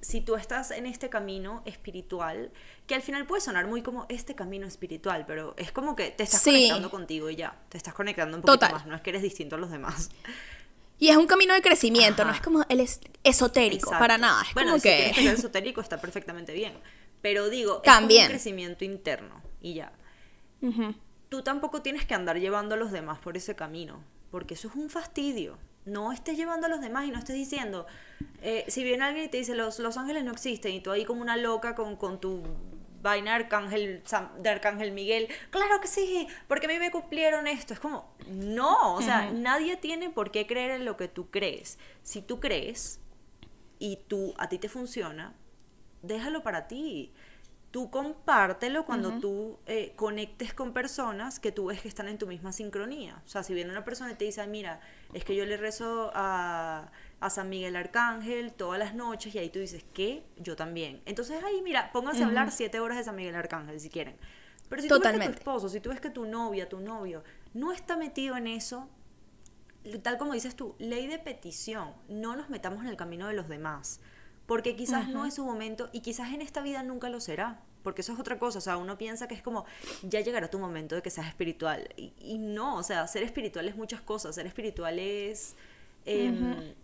si 0.00 0.20
tú 0.20 0.36
estás 0.36 0.70
en 0.70 0.86
este 0.86 1.08
camino 1.08 1.62
espiritual, 1.64 2.50
que 2.86 2.94
al 2.94 3.02
final 3.02 3.26
puede 3.26 3.40
sonar 3.40 3.66
muy 3.66 3.82
como 3.82 4.06
este 4.08 4.34
camino 4.34 4.66
espiritual, 4.66 5.24
pero 5.26 5.54
es 5.56 5.72
como 5.72 5.96
que 5.96 6.10
te 6.10 6.22
estás 6.22 6.42
conectando 6.42 6.90
contigo 6.90 7.30
y 7.30 7.36
ya, 7.36 7.58
te 7.68 7.76
estás 7.76 7.94
conectando 7.94 8.36
un 8.36 8.42
poquito 8.42 8.70
más, 8.70 8.86
no 8.86 8.94
es 8.94 9.02
que 9.02 9.10
eres 9.10 9.22
distinto 9.22 9.56
a 9.56 9.58
los 9.58 9.70
demás. 9.70 10.10
Y 11.00 11.10
es 11.10 11.16
un 11.16 11.26
camino 11.26 11.54
de 11.54 11.62
crecimiento, 11.62 12.24
no 12.24 12.32
es 12.32 12.40
como 12.40 12.64
el 12.68 12.86
esotérico, 13.22 13.90
para 13.90 14.18
nada. 14.18 14.42
Es 14.42 14.54
bueno, 14.54 14.70
como 14.70 14.80
si 14.80 14.88
que... 14.88 15.10
el 15.10 15.26
esotérico 15.28 15.80
está 15.80 16.00
perfectamente 16.00 16.52
bien, 16.52 16.74
pero 17.22 17.48
digo, 17.48 17.76
es 17.76 17.82
También. 17.82 18.24
un 18.24 18.30
crecimiento 18.30 18.84
interno 18.84 19.42
y 19.60 19.74
ya. 19.74 19.92
Tú 21.28 21.42
tampoco 21.42 21.82
tienes 21.82 22.04
que 22.04 22.14
andar 22.14 22.38
llevando 22.38 22.74
a 22.74 22.78
los 22.78 22.90
demás 22.90 23.18
por 23.18 23.36
ese 23.36 23.54
camino, 23.54 24.02
porque 24.30 24.54
eso 24.54 24.68
es 24.68 24.74
un 24.74 24.90
fastidio 24.90 25.58
no 25.88 26.12
estés 26.12 26.36
llevando 26.36 26.66
a 26.66 26.70
los 26.70 26.80
demás 26.80 27.06
y 27.06 27.10
no 27.10 27.18
estés 27.18 27.36
diciendo, 27.36 27.86
eh, 28.42 28.64
si 28.68 28.84
viene 28.84 29.04
alguien 29.04 29.26
y 29.26 29.28
te 29.28 29.38
dice, 29.38 29.54
los, 29.54 29.78
los 29.78 29.96
ángeles 29.96 30.24
no 30.24 30.32
existen, 30.32 30.72
y 30.72 30.80
tú 30.80 30.90
ahí 30.90 31.04
como 31.04 31.22
una 31.22 31.36
loca 31.36 31.74
con, 31.74 31.96
con 31.96 32.20
tu 32.20 32.42
vaina 33.02 33.34
arcángel, 33.34 34.02
de 34.40 34.48
Arcángel 34.48 34.92
Miguel, 34.92 35.28
claro 35.50 35.80
que 35.80 35.88
sí, 35.88 36.26
porque 36.46 36.66
a 36.66 36.68
mí 36.68 36.78
me 36.78 36.90
cumplieron 36.90 37.46
esto. 37.46 37.74
Es 37.74 37.80
como, 37.80 38.12
no, 38.28 38.94
o 38.94 39.02
sea, 39.02 39.30
nadie 39.30 39.76
tiene 39.76 40.10
por 40.10 40.30
qué 40.30 40.46
creer 40.46 40.72
en 40.72 40.84
lo 40.84 40.96
que 40.96 41.08
tú 41.08 41.30
crees. 41.30 41.78
Si 42.02 42.22
tú 42.22 42.40
crees 42.40 43.00
y 43.78 44.00
tú, 44.08 44.34
a 44.38 44.48
ti 44.48 44.58
te 44.58 44.68
funciona, 44.68 45.34
déjalo 46.02 46.42
para 46.42 46.68
ti 46.68 47.12
tú 47.70 47.90
compártelo 47.90 48.86
cuando 48.86 49.18
tú 49.20 49.58
eh, 49.66 49.92
conectes 49.94 50.54
con 50.54 50.72
personas 50.72 51.38
que 51.38 51.52
tú 51.52 51.66
ves 51.66 51.82
que 51.82 51.88
están 51.88 52.08
en 52.08 52.16
tu 52.16 52.26
misma 52.26 52.52
sincronía. 52.52 53.22
O 53.26 53.28
sea, 53.28 53.42
si 53.42 53.52
viene 53.52 53.70
una 53.70 53.84
persona 53.84 54.12
y 54.12 54.14
te 54.14 54.24
dice, 54.24 54.46
mira, 54.46 54.80
es 55.12 55.24
que 55.24 55.36
yo 55.36 55.44
le 55.44 55.56
rezo 55.56 56.10
a, 56.14 56.90
San 57.30 57.48
Miguel 57.48 57.76
Arcángel 57.76 58.52
todas 58.52 58.78
las 58.78 58.94
noches 58.94 59.34
y 59.34 59.38
ahí 59.38 59.50
tú 59.50 59.58
dices, 59.58 59.84
¿qué? 59.92 60.24
Yo 60.38 60.56
también. 60.56 61.02
Entonces 61.04 61.42
ahí, 61.44 61.60
mira, 61.62 61.90
pónganse 61.92 62.22
a 62.22 62.26
hablar 62.26 62.52
siete 62.52 62.80
horas 62.80 62.96
de 62.96 63.04
San 63.04 63.16
Miguel 63.16 63.34
Arcángel 63.34 63.78
si 63.80 63.90
quieren. 63.90 64.16
Pero 64.68 64.82
si 64.82 64.88
tú 64.88 65.00
ves 65.00 65.12
que 65.12 65.26
tu 65.26 65.32
esposo, 65.32 65.68
si 65.68 65.80
tú 65.80 65.90
ves 65.90 66.00
que 66.00 66.10
tu 66.10 66.24
novia, 66.26 66.68
tu 66.68 66.80
novio, 66.80 67.24
no 67.54 67.72
está 67.72 67.96
metido 67.96 68.36
en 68.36 68.46
eso, 68.46 68.88
tal 70.02 70.16
como 70.16 70.32
dices 70.32 70.54
tú, 70.54 70.74
ley 70.78 71.06
de 71.06 71.18
petición, 71.18 71.92
no 72.08 72.36
nos 72.36 72.50
metamos 72.50 72.82
en 72.82 72.88
el 72.88 72.96
camino 72.96 73.26
de 73.26 73.34
los 73.34 73.48
demás 73.48 74.00
porque 74.48 74.76
quizás 74.76 75.08
no 75.10 75.26
es 75.26 75.34
su 75.34 75.44
momento 75.44 75.90
y 75.92 76.00
quizás 76.00 76.32
en 76.32 76.40
esta 76.40 76.62
vida 76.62 76.82
nunca 76.82 77.10
lo 77.10 77.20
será. 77.20 77.60
Porque 77.82 78.00
eso 78.00 78.14
es 78.14 78.18
otra 78.18 78.38
cosa, 78.38 78.58
o 78.58 78.62
sea, 78.62 78.78
uno 78.78 78.96
piensa 78.96 79.28
que 79.28 79.34
es 79.34 79.42
como, 79.42 79.66
ya 80.02 80.20
llegará 80.20 80.48
tu 80.48 80.58
momento 80.58 80.94
de 80.94 81.02
que 81.02 81.10
seas 81.10 81.28
espiritual. 81.28 81.86
Y, 81.96 82.38
no, 82.38 82.76
o 82.76 82.82
sea, 82.82 83.06
ser 83.06 83.22
espiritual 83.22 83.68
es 83.68 83.76
muchas 83.76 84.00
cosas, 84.00 84.34
ser 84.34 84.46
espiritual 84.46 84.98
es 84.98 85.54
em, 86.06 86.74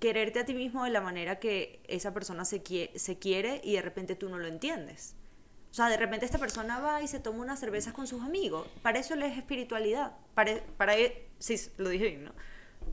quererte 0.00 0.40
a 0.40 0.46
ti 0.46 0.54
mismo 0.54 0.82
de 0.84 0.90
la 0.90 1.02
manera 1.02 1.38
que 1.38 1.80
esa 1.88 2.14
persona 2.14 2.46
se, 2.46 2.62
se 2.94 3.18
quiere 3.18 3.60
y 3.62 3.74
de 3.74 3.82
repente 3.82 4.16
tú 4.16 4.30
no 4.30 4.38
lo 4.38 4.48
entiendes. 4.48 5.14
O 5.70 5.74
sea, 5.74 5.90
de 5.90 5.98
repente 5.98 6.24
esta 6.24 6.38
persona 6.38 6.80
va 6.80 7.02
y 7.02 7.08
se 7.08 7.20
toma 7.20 7.40
unas 7.40 7.60
cervezas 7.60 7.92
con 7.92 8.06
sus 8.06 8.22
amigos. 8.22 8.66
Para 8.80 8.98
eso 8.98 9.12
él 9.12 9.22
es 9.24 9.36
espiritualidad. 9.36 10.12
Para, 10.34 10.58
para 10.78 10.96
él, 10.96 11.12
sí, 11.38 11.56
lo 11.76 11.90
dije 11.90 12.06
bien, 12.06 12.24
¿no? 12.24 12.32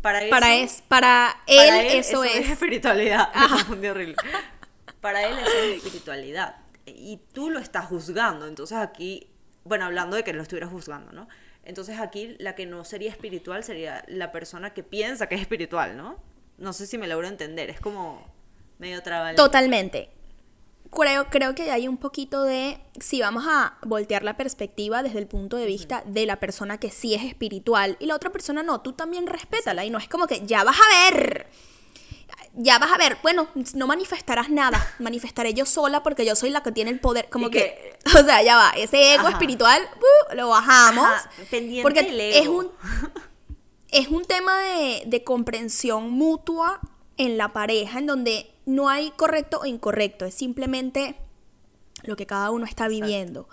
Para, 0.02 0.28
para, 0.30 0.56
es, 0.56 0.82
para, 0.88 1.38
él, 1.48 1.88
eso, 1.92 2.24
es. 2.24 2.50
espiritualidad. 2.50 3.30
Me 3.80 3.92
horrible. 3.92 4.16
Para 5.00 5.26
él 5.28 5.38
eso 5.38 5.58
es 5.58 5.78
espiritualidad. 5.78 6.56
Y 6.86 7.20
tú 7.34 7.50
lo 7.50 7.60
estás 7.60 7.86
juzgando. 7.86 8.48
Entonces 8.48 8.78
aquí, 8.78 9.28
bueno, 9.64 9.86
hablando 9.86 10.16
de 10.16 10.24
que 10.24 10.34
lo 10.34 10.42
estuvieras 10.42 10.72
juzgando, 10.72 11.12
¿no? 11.12 11.28
Entonces 11.64 12.00
aquí 12.00 12.36
la 12.40 12.56
que 12.56 12.66
no 12.66 12.84
sería 12.84 13.12
espiritual 13.12 13.64
sería 13.64 14.04
la 14.08 14.32
persona 14.32 14.74
que 14.74 14.82
piensa 14.84 15.28
que 15.28 15.36
es 15.36 15.42
espiritual, 15.42 15.96
¿no? 15.96 16.18
No 16.58 16.74
sé 16.74 16.88
si 16.88 16.98
me 16.98 17.08
logro 17.08 17.28
entender. 17.28 17.70
Es 17.70 17.80
como 17.80 18.26
medio 18.80 19.04
trabal. 19.04 19.36
Totalmente 19.36 20.10
creo, 20.92 21.30
creo 21.30 21.56
que 21.56 21.72
hay 21.72 21.88
un 21.88 21.98
poquito 21.98 22.44
de, 22.44 22.80
si 23.00 23.22
vamos 23.22 23.46
a 23.48 23.78
voltear 23.84 24.24
la 24.24 24.38
perspectiva 24.38 25.02
desde 25.02 25.20
el 25.20 25.28
punto 25.28 25.58
de 25.58 25.66
vista 25.66 26.04
de 26.06 26.26
la 26.26 26.40
persona 26.40 26.80
que 26.80 26.92
sí 26.92 27.14
es 27.16 27.24
espiritual 27.24 27.98
y 28.00 28.06
la 28.06 28.16
otra 28.16 28.30
persona 28.30 28.62
no, 28.62 28.82
tú 28.82 28.94
también 28.94 29.28
respétala 29.28 29.86
y 29.86 29.90
no 29.90 29.98
es 29.98 30.08
como 30.08 30.28
que 30.28 30.46
ya 30.46 30.64
vas 30.64 30.78
a 30.78 31.12
ver, 31.12 31.48
ya 32.54 32.78
vas 32.78 32.92
a 32.92 32.98
ver, 32.98 33.18
bueno, 33.24 33.48
no 33.74 33.88
manifestarás 33.88 34.50
nada, 34.50 34.96
manifestaré 35.00 35.54
yo 35.54 35.66
sola 35.66 36.04
porque 36.04 36.26
yo 36.26 36.36
soy 36.36 36.50
la 36.50 36.62
que 36.62 36.72
tiene 36.72 36.92
el 36.92 37.00
poder, 37.00 37.30
como 37.30 37.50
que, 37.50 37.98
o 38.20 38.24
sea, 38.24 38.44
ya 38.44 38.58
va, 38.58 38.72
ese 38.72 39.16
ego 39.16 39.30
espiritual 39.30 39.82
uh, 39.82 40.36
lo 40.36 40.50
bajamos, 40.50 41.08
porque 41.82 42.40
es 42.40 42.48
un 42.48 42.70
es 43.92 44.08
un 44.08 44.24
tema 44.24 44.58
de, 44.62 45.04
de 45.06 45.24
comprensión 45.26 46.12
mutua 46.12 46.80
en 47.22 47.38
la 47.38 47.54
pareja, 47.54 48.00
en 48.00 48.08
donde 48.08 48.52
no 48.66 48.90
hay 48.90 49.12
correcto 49.12 49.60
o 49.62 49.66
incorrecto, 49.68 50.26
es 50.26 50.34
simplemente 50.34 51.16
lo 52.02 52.16
que 52.16 52.26
cada 52.26 52.50
uno 52.50 52.66
está 52.66 52.88
viviendo. 52.88 53.48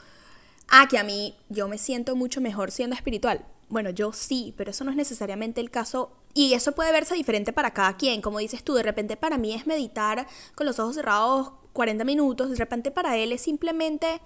Ah, 0.68 0.88
que 0.88 0.96
a 0.96 1.04
mí 1.04 1.36
yo 1.50 1.68
me 1.68 1.76
siento 1.76 2.16
mucho 2.16 2.40
mejor 2.40 2.70
siendo 2.70 2.96
espiritual. 2.96 3.44
Bueno, 3.68 3.90
yo 3.90 4.14
sí, 4.14 4.54
pero 4.56 4.70
eso 4.70 4.84
no 4.84 4.90
es 4.90 4.96
necesariamente 4.96 5.60
el 5.60 5.70
caso. 5.70 6.10
Y 6.32 6.54
eso 6.54 6.72
puede 6.72 6.92
verse 6.92 7.14
diferente 7.14 7.52
para 7.52 7.74
cada 7.74 7.98
quien. 7.98 8.22
Como 8.22 8.38
dices 8.38 8.64
tú, 8.64 8.72
de 8.72 8.82
repente 8.82 9.18
para 9.18 9.36
mí 9.36 9.52
es 9.52 9.66
meditar 9.66 10.26
con 10.54 10.66
los 10.66 10.78
ojos 10.78 10.94
cerrados 10.94 11.52
40 11.74 12.04
minutos. 12.04 12.48
De 12.48 12.56
repente 12.56 12.90
para 12.90 13.18
él 13.18 13.32
es 13.32 13.42
simplemente 13.42 14.22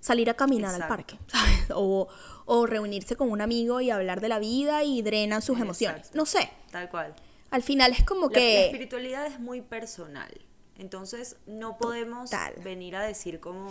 salir 0.00 0.28
a 0.28 0.34
caminar 0.34 0.74
al 0.74 0.86
parque. 0.86 1.18
O, 1.72 2.08
o, 2.46 2.66
reunirse 2.66 3.14
con 3.14 3.30
un 3.30 3.40
amigo 3.40 3.80
y 3.80 3.90
hablar 3.90 4.20
de 4.20 4.28
la 4.28 4.40
vida 4.40 4.82
y 4.82 5.02
drena 5.02 5.40
sus 5.40 5.60
emociones. 5.60 6.10
No 6.14 6.26
sé. 6.26 6.50
Tal 6.72 6.90
cual. 6.90 7.14
Al 7.50 7.62
final 7.62 7.92
es 7.92 8.04
como 8.04 8.28
que... 8.28 8.54
La 8.54 8.64
espiritualidad 8.66 9.26
es 9.26 9.40
muy 9.40 9.60
personal. 9.60 10.30
Entonces 10.78 11.36
no 11.46 11.76
podemos 11.76 12.30
venir 12.64 12.96
a 12.96 13.02
decir 13.02 13.38
como, 13.40 13.70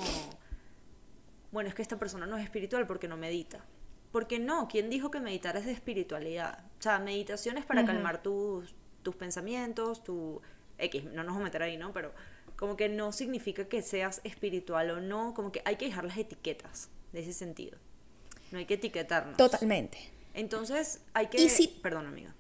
bueno, 1.52 1.70
es 1.70 1.76
que 1.76 1.82
esta 1.82 1.98
persona 1.98 2.28
no 2.28 2.38
es 2.38 2.44
espiritual 2.44 2.86
porque 2.86 3.08
no 3.08 3.18
medita. 3.18 3.66
Porque 4.12 4.40
no, 4.40 4.68
¿quién 4.68 4.90
dijo 4.90 5.10
que 5.10 5.20
meditar 5.20 5.58
es 5.58 5.66
de 5.66 5.72
espiritualidad? 5.72 6.66
O 6.80 6.82
sea, 6.82 7.00
meditación 7.00 7.58
es 7.58 7.66
para 7.66 7.86
calmar 7.86 8.22
tus, 8.22 8.76
tus 9.02 9.16
pensamientos, 9.16 10.04
tu 10.04 10.42
X, 10.78 11.06
no 11.06 11.24
nos 11.24 11.28
vamos 11.28 11.42
a 11.42 11.44
meter 11.46 11.64
ahí, 11.64 11.78
¿no? 11.78 11.94
Pero 11.94 12.14
como 12.56 12.76
que 12.76 12.90
no 12.90 13.12
significa 13.12 13.66
que 13.68 13.82
seas 13.82 14.22
espiritual 14.24 14.92
o 14.92 15.00
no, 15.00 15.34
como 15.34 15.52
que 15.52 15.62
hay 15.66 15.78
que 15.78 15.86
dejar 15.86 16.06
las 16.06 16.18
etiquetas 16.18 16.90
de 17.12 17.22
ese 17.22 17.34
sentido. 17.34 17.78
No 18.52 18.58
hay 18.58 18.66
que 18.66 18.76
etiquetarnos. 18.76 19.38
Totalmente. 19.38 19.98
Entonces 20.34 21.02
hay 21.14 21.28
que... 21.28 21.42
¿Y 21.42 21.68
Perdón, 21.82 22.08
amiga. 22.08 22.36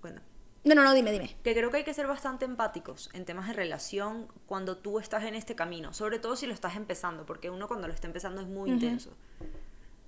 Cuéntame. 0.00 0.33
No, 0.64 0.74
no, 0.74 0.82
no, 0.82 0.94
dime, 0.94 1.12
dime. 1.12 1.36
Que 1.42 1.52
creo 1.54 1.70
que 1.70 1.78
hay 1.78 1.84
que 1.84 1.92
ser 1.92 2.06
bastante 2.06 2.46
empáticos 2.46 3.10
en 3.12 3.26
temas 3.26 3.48
de 3.48 3.52
relación 3.52 4.28
cuando 4.46 4.78
tú 4.78 4.98
estás 4.98 5.24
en 5.24 5.34
este 5.34 5.54
camino, 5.54 5.92
sobre 5.92 6.18
todo 6.18 6.36
si 6.36 6.46
lo 6.46 6.54
estás 6.54 6.76
empezando, 6.76 7.26
porque 7.26 7.50
uno 7.50 7.68
cuando 7.68 7.86
lo 7.86 7.92
está 7.92 8.06
empezando 8.06 8.40
es 8.40 8.48
muy 8.48 8.70
intenso. 8.70 9.14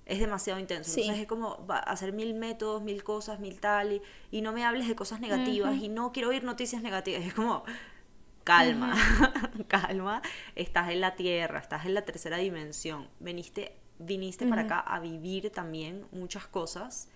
Es 0.07 0.19
demasiado 0.19 0.59
intenso. 0.59 0.89
Entonces 0.89 1.21
es 1.21 1.27
como 1.27 1.67
hacer 1.69 2.11
mil 2.11 2.33
métodos, 2.33 2.81
mil 2.81 3.03
cosas, 3.03 3.39
mil 3.39 3.59
tal, 3.59 4.01
y, 4.31 4.41
no 4.41 4.51
me 4.51 4.65
hables 4.65 4.87
de 4.87 4.95
cosas 4.95 5.19
negativas, 5.19 5.75
y 5.75 5.89
no 5.89 6.11
quiero 6.11 6.29
oír 6.29 6.43
noticias 6.43 6.81
negativas. 6.81 7.23
Es 7.23 7.35
como, 7.35 7.63
calma, 8.43 8.95
calma, 9.67 10.23
estás 10.55 10.89
en 10.89 11.01
la 11.01 11.15
tierra, 11.15 11.59
estás 11.59 11.85
en 11.85 11.93
la 11.93 12.01
tercera 12.01 12.37
dimensión. 12.37 13.07
Veniste, 13.19 13.77
viniste 13.99 14.47
para 14.47 14.63
acá 14.63 14.79
a 14.79 14.99
vivir 14.99 15.51
también 15.51 16.07
muchas 16.11 16.47
cosas 16.47 17.09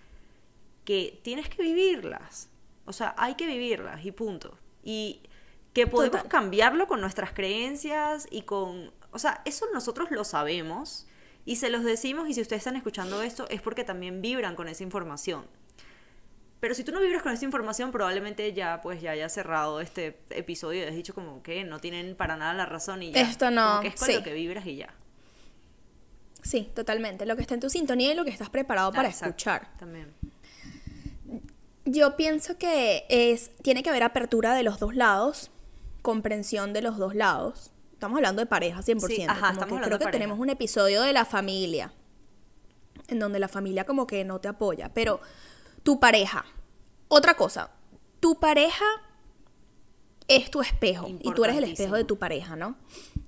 que 0.84 1.18
tienes 1.24 1.48
que 1.48 1.62
vivirlas 1.62 2.51
o 2.84 2.92
sea, 2.92 3.14
hay 3.16 3.34
que 3.34 3.46
vivirlas 3.46 4.04
y 4.04 4.12
punto. 4.12 4.58
Y 4.82 5.22
que 5.72 5.86
podemos 5.86 6.24
cambiarlo 6.24 6.86
con 6.86 7.00
nuestras 7.00 7.32
creencias 7.32 8.26
y 8.30 8.42
con... 8.42 8.92
O 9.10 9.18
sea, 9.18 9.42
eso 9.44 9.66
nosotros 9.72 10.10
lo 10.10 10.24
sabemos 10.24 11.06
y 11.44 11.56
se 11.56 11.70
los 11.70 11.84
decimos 11.84 12.28
y 12.28 12.34
si 12.34 12.40
ustedes 12.40 12.60
están 12.60 12.76
escuchando 12.76 13.22
esto 13.22 13.46
es 13.48 13.60
porque 13.60 13.84
también 13.84 14.22
vibran 14.22 14.54
con 14.54 14.68
esa 14.68 14.82
información. 14.82 15.44
Pero 16.60 16.74
si 16.74 16.84
tú 16.84 16.92
no 16.92 17.00
vibras 17.00 17.22
con 17.22 17.32
esa 17.32 17.44
información, 17.44 17.90
probablemente 17.90 18.52
ya 18.52 18.80
pues 18.82 19.02
ya 19.02 19.10
haya 19.10 19.28
cerrado 19.28 19.80
este 19.80 20.20
episodio 20.30 20.84
y 20.84 20.86
has 20.86 20.94
dicho 20.94 21.12
como 21.14 21.42
que 21.42 21.64
no 21.64 21.80
tienen 21.80 22.14
para 22.14 22.36
nada 22.36 22.54
la 22.54 22.66
razón 22.66 23.02
y 23.02 23.10
ya. 23.10 23.20
Esto 23.20 23.50
no. 23.50 23.80
que 23.80 23.88
es 23.88 23.96
con 23.96 24.14
lo 24.14 24.22
que 24.22 24.32
vibras 24.32 24.64
y 24.66 24.76
ya. 24.76 24.94
Sí, 26.42 26.70
totalmente. 26.74 27.26
Lo 27.26 27.34
que 27.36 27.42
está 27.42 27.54
en 27.54 27.60
tu 27.60 27.70
sintonía 27.70 28.12
y 28.12 28.14
lo 28.14 28.24
que 28.24 28.30
estás 28.30 28.50
preparado 28.50 28.92
para 28.92 29.08
escuchar. 29.08 29.76
También. 29.78 30.12
Yo 31.84 32.16
pienso 32.16 32.58
que 32.58 33.06
es, 33.08 33.50
tiene 33.62 33.82
que 33.82 33.90
haber 33.90 34.04
apertura 34.04 34.54
de 34.54 34.62
los 34.62 34.78
dos 34.78 34.94
lados, 34.94 35.50
comprensión 36.00 36.72
de 36.72 36.82
los 36.82 36.96
dos 36.96 37.14
lados. 37.14 37.72
Estamos 37.92 38.16
hablando 38.16 38.40
de 38.40 38.46
pareja 38.46 38.80
100%. 38.80 39.06
Sí, 39.06 39.26
creo 39.82 39.98
que 39.98 40.06
tenemos 40.06 40.38
un 40.38 40.48
episodio 40.48 41.02
de 41.02 41.12
la 41.12 41.24
familia, 41.24 41.92
en 43.08 43.18
donde 43.18 43.38
la 43.38 43.48
familia 43.48 43.84
como 43.84 44.06
que 44.06 44.24
no 44.24 44.40
te 44.40 44.48
apoya, 44.48 44.90
pero 44.94 45.20
tu 45.82 45.98
pareja. 45.98 46.44
Otra 47.08 47.34
cosa, 47.34 47.70
tu 48.20 48.38
pareja 48.38 48.84
es 50.28 50.50
tu 50.50 50.60
espejo 50.60 51.08
y 51.20 51.32
tú 51.34 51.44
eres 51.44 51.56
el 51.56 51.64
espejo 51.64 51.96
de 51.96 52.04
tu 52.04 52.18
pareja, 52.18 52.56
¿no? 52.56 52.76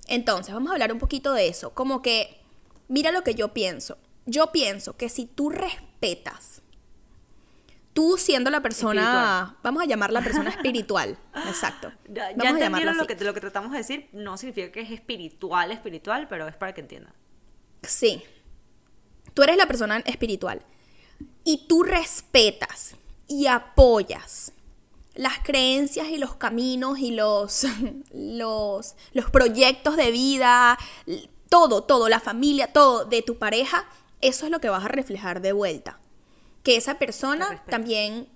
Entonces, 0.07 0.53
vamos 0.53 0.69
a 0.69 0.73
hablar 0.73 0.91
un 0.93 0.99
poquito 0.99 1.33
de 1.33 1.47
eso, 1.47 1.73
como 1.73 2.01
que, 2.01 2.41
mira 2.87 3.11
lo 3.11 3.23
que 3.23 3.35
yo 3.35 3.53
pienso. 3.53 3.97
Yo 4.25 4.51
pienso 4.51 4.97
que 4.97 5.09
si 5.09 5.25
tú 5.25 5.49
respetas 5.49 6.61
tú 7.95 8.17
siendo 8.17 8.51
la 8.51 8.61
persona, 8.61 9.57
vamos 9.63 9.81
a 9.81 9.85
llamar 9.85 10.11
la 10.11 10.21
persona 10.21 10.49
espiritual, 10.49 11.17
exacto. 11.47 11.93
Ya, 12.09 12.33
vamos 12.35 12.61
a 12.61 12.93
lo 12.93 13.07
que, 13.07 13.15
lo 13.15 13.33
que 13.33 13.39
tratamos 13.39 13.71
de 13.71 13.77
decir, 13.77 14.09
no 14.11 14.37
significa 14.37 14.69
que 14.69 14.81
es 14.81 14.91
espiritual, 14.91 15.71
espiritual, 15.71 16.27
pero 16.27 16.45
es 16.45 16.55
para 16.55 16.73
que 16.73 16.81
entiendan. 16.81 17.13
Sí, 17.83 18.21
tú 19.33 19.43
eres 19.43 19.55
la 19.55 19.65
persona 19.65 19.99
espiritual 19.99 20.61
y 21.45 21.67
tú 21.67 21.83
respetas 21.83 22.95
y 23.27 23.47
apoyas 23.47 24.51
las 25.13 25.39
creencias 25.39 26.09
y 26.09 26.17
los 26.17 26.35
caminos 26.35 26.99
y 26.99 27.11
los, 27.11 27.65
los, 28.13 28.95
los 29.13 29.31
proyectos 29.31 29.95
de 29.95 30.11
vida, 30.11 30.77
todo, 31.47 31.85
todo, 31.85 32.09
la 32.09 32.19
familia, 32.19 32.73
todo 32.73 33.05
de 33.05 33.21
tu 33.21 33.37
pareja, 33.37 33.87
eso 34.19 34.43
es 34.45 34.51
lo 34.51 34.59
que 34.59 34.67
vas 34.67 34.83
a 34.83 34.89
reflejar 34.89 35.39
de 35.39 35.53
vuelta 35.53 35.97
que 36.65 36.77
esa 36.77 36.97
persona 36.97 37.63
también 37.69 38.27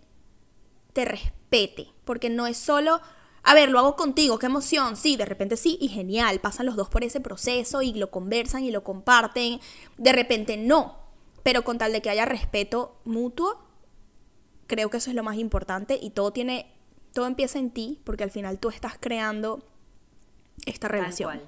te 0.93 1.03
respete, 1.03 1.87
porque 2.05 2.29
no 2.29 2.45
es 2.45 2.57
solo, 2.57 3.01
a 3.41 3.55
ver, 3.55 3.71
lo 3.71 3.79
hago 3.79 3.95
contigo, 3.95 4.37
qué 4.37 4.45
emoción, 4.45 4.95
sí, 4.95 5.17
de 5.17 5.25
repente 5.25 5.57
sí, 5.57 5.79
y 5.81 5.87
genial, 5.87 6.39
pasan 6.39 6.67
los 6.67 6.75
dos 6.75 6.89
por 6.89 7.03
ese 7.03 7.21
proceso 7.21 7.81
y 7.81 7.91
lo 7.91 8.11
conversan 8.11 8.63
y 8.63 8.69
lo 8.69 8.83
comparten, 8.83 9.59
de 9.97 10.13
repente 10.13 10.57
no, 10.57 10.99
pero 11.41 11.63
con 11.63 11.79
tal 11.79 11.91
de 11.91 12.03
que 12.03 12.11
haya 12.11 12.25
respeto 12.25 13.01
mutuo, 13.03 13.65
creo 14.67 14.91
que 14.91 14.97
eso 14.97 15.09
es 15.09 15.15
lo 15.15 15.23
más 15.23 15.37
importante 15.37 15.97
y 15.99 16.11
todo 16.11 16.31
tiene, 16.31 16.71
todo 17.15 17.25
empieza 17.25 17.57
en 17.57 17.71
ti, 17.71 17.99
porque 18.03 18.25
al 18.25 18.31
final 18.31 18.59
tú 18.59 18.69
estás 18.69 18.93
creando 18.99 19.67
esta 20.67 20.87
relación. 20.87 21.41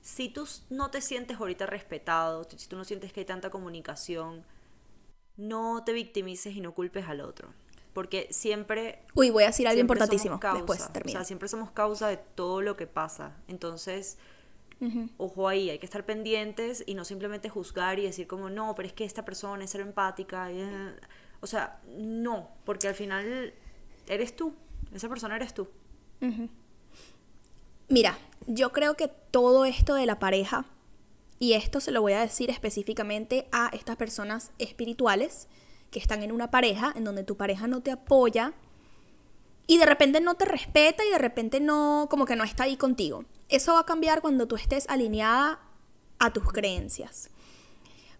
Si 0.00 0.30
tú 0.30 0.48
no 0.70 0.90
te 0.90 1.02
sientes 1.02 1.36
ahorita 1.38 1.66
respetado, 1.66 2.48
si 2.56 2.66
tú 2.66 2.76
no 2.76 2.84
sientes 2.84 3.12
que 3.12 3.20
hay 3.20 3.26
tanta 3.26 3.50
comunicación, 3.50 4.46
no 5.36 5.82
te 5.84 5.92
victimices 5.92 6.54
y 6.54 6.60
no 6.60 6.74
culpes 6.74 7.06
al 7.08 7.20
otro. 7.20 7.48
Porque 7.92 8.28
siempre... 8.30 9.00
Uy, 9.14 9.30
voy 9.30 9.44
a 9.44 9.48
decir 9.48 9.68
algo 9.68 9.80
importantísimo. 9.80 10.40
Después 10.52 10.92
termino. 10.92 11.18
O 11.18 11.20
sea, 11.20 11.24
siempre 11.24 11.48
somos 11.48 11.70
causa 11.70 12.08
de 12.08 12.16
todo 12.16 12.60
lo 12.60 12.76
que 12.76 12.86
pasa. 12.86 13.36
Entonces, 13.46 14.18
ojo 15.16 15.48
ahí, 15.48 15.70
hay 15.70 15.78
que 15.78 15.86
estar 15.86 16.04
pendientes 16.04 16.82
y 16.86 16.94
no 16.94 17.04
simplemente 17.04 17.48
juzgar 17.48 17.98
y 17.98 18.02
decir 18.02 18.26
como, 18.26 18.50
no, 18.50 18.74
pero 18.74 18.88
es 18.88 18.92
que 18.92 19.04
esta 19.04 19.24
persona 19.24 19.64
es 19.64 19.70
ser 19.70 19.80
empática. 19.80 20.50
Eh, 20.50 20.96
o 21.40 21.46
sea, 21.46 21.80
no, 21.96 22.50
porque 22.64 22.88
al 22.88 22.94
final 22.94 23.54
eres 24.08 24.34
tú. 24.34 24.54
Esa 24.92 25.08
persona 25.08 25.36
eres 25.36 25.54
tú. 25.54 25.68
Mira, 27.88 28.18
yo 28.46 28.72
creo 28.72 28.94
que 28.94 29.08
todo 29.08 29.66
esto 29.66 29.94
de 29.94 30.06
la 30.06 30.18
pareja 30.18 30.64
y 31.44 31.52
esto 31.52 31.78
se 31.78 31.90
lo 31.90 32.00
voy 32.00 32.14
a 32.14 32.22
decir 32.22 32.48
específicamente 32.48 33.46
a 33.52 33.68
estas 33.74 33.96
personas 33.96 34.50
espirituales 34.58 35.46
que 35.90 35.98
están 35.98 36.22
en 36.22 36.32
una 36.32 36.50
pareja 36.50 36.94
en 36.96 37.04
donde 37.04 37.22
tu 37.22 37.36
pareja 37.36 37.66
no 37.66 37.82
te 37.82 37.90
apoya 37.90 38.54
y 39.66 39.76
de 39.76 39.84
repente 39.84 40.22
no 40.22 40.36
te 40.36 40.46
respeta 40.46 41.04
y 41.04 41.10
de 41.10 41.18
repente 41.18 41.60
no, 41.60 42.06
como 42.08 42.24
que 42.24 42.34
no 42.34 42.44
está 42.44 42.64
ahí 42.64 42.78
contigo. 42.78 43.26
Eso 43.50 43.74
va 43.74 43.80
a 43.80 43.84
cambiar 43.84 44.22
cuando 44.22 44.48
tú 44.48 44.56
estés 44.56 44.88
alineada 44.88 45.60
a 46.18 46.32
tus 46.32 46.50
creencias. 46.50 47.28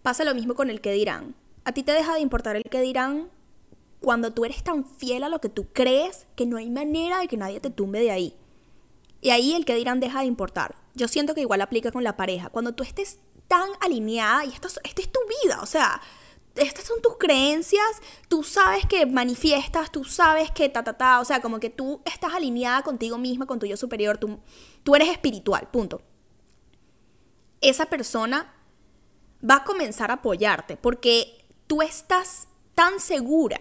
Pasa 0.02 0.24
lo 0.24 0.34
mismo 0.34 0.54
con 0.54 0.68
el 0.68 0.82
que 0.82 0.92
dirán. 0.92 1.34
A 1.64 1.72
ti 1.72 1.82
te 1.82 1.92
deja 1.92 2.12
de 2.12 2.20
importar 2.20 2.56
el 2.56 2.64
que 2.64 2.82
dirán 2.82 3.30
cuando 4.02 4.34
tú 4.34 4.44
eres 4.44 4.62
tan 4.62 4.84
fiel 4.84 5.24
a 5.24 5.30
lo 5.30 5.40
que 5.40 5.48
tú 5.48 5.68
crees 5.72 6.26
que 6.36 6.44
no 6.44 6.58
hay 6.58 6.68
manera 6.68 7.20
de 7.20 7.28
que 7.28 7.38
nadie 7.38 7.60
te 7.60 7.70
tumbe 7.70 8.00
de 8.00 8.10
ahí. 8.10 8.36
Y 9.22 9.30
ahí 9.30 9.54
el 9.54 9.64
que 9.64 9.76
dirán 9.76 9.98
deja 9.98 10.20
de 10.20 10.26
importar. 10.26 10.83
Yo 10.94 11.08
siento 11.08 11.34
que 11.34 11.40
igual 11.40 11.60
aplica 11.60 11.90
con 11.90 12.04
la 12.04 12.16
pareja. 12.16 12.50
Cuando 12.50 12.72
tú 12.72 12.82
estés 12.82 13.18
tan 13.48 13.68
alineada 13.80 14.44
y 14.44 14.50
esto, 14.50 14.68
esta 14.84 15.02
es 15.02 15.10
tu 15.12 15.20
vida, 15.42 15.60
o 15.60 15.66
sea, 15.66 16.00
estas 16.54 16.84
son 16.84 17.02
tus 17.02 17.16
creencias, 17.18 18.00
tú 18.28 18.42
sabes 18.42 18.86
que 18.86 19.06
manifiestas, 19.06 19.90
tú 19.90 20.04
sabes 20.04 20.50
que 20.50 20.68
ta, 20.68 20.84
ta, 20.84 20.92
ta, 20.96 21.20
o 21.20 21.24
sea, 21.24 21.40
como 21.40 21.58
que 21.58 21.70
tú 21.70 22.00
estás 22.04 22.32
alineada 22.32 22.82
contigo 22.82 23.18
misma, 23.18 23.46
con 23.46 23.58
tu 23.58 23.66
yo 23.66 23.76
superior, 23.76 24.18
tú, 24.18 24.38
tú 24.82 24.94
eres 24.94 25.08
espiritual, 25.08 25.68
punto. 25.70 26.02
Esa 27.60 27.86
persona 27.86 28.54
va 29.48 29.56
a 29.56 29.64
comenzar 29.64 30.10
a 30.10 30.14
apoyarte 30.14 30.76
porque 30.76 31.44
tú 31.66 31.82
estás 31.82 32.48
tan 32.74 33.00
segura 33.00 33.60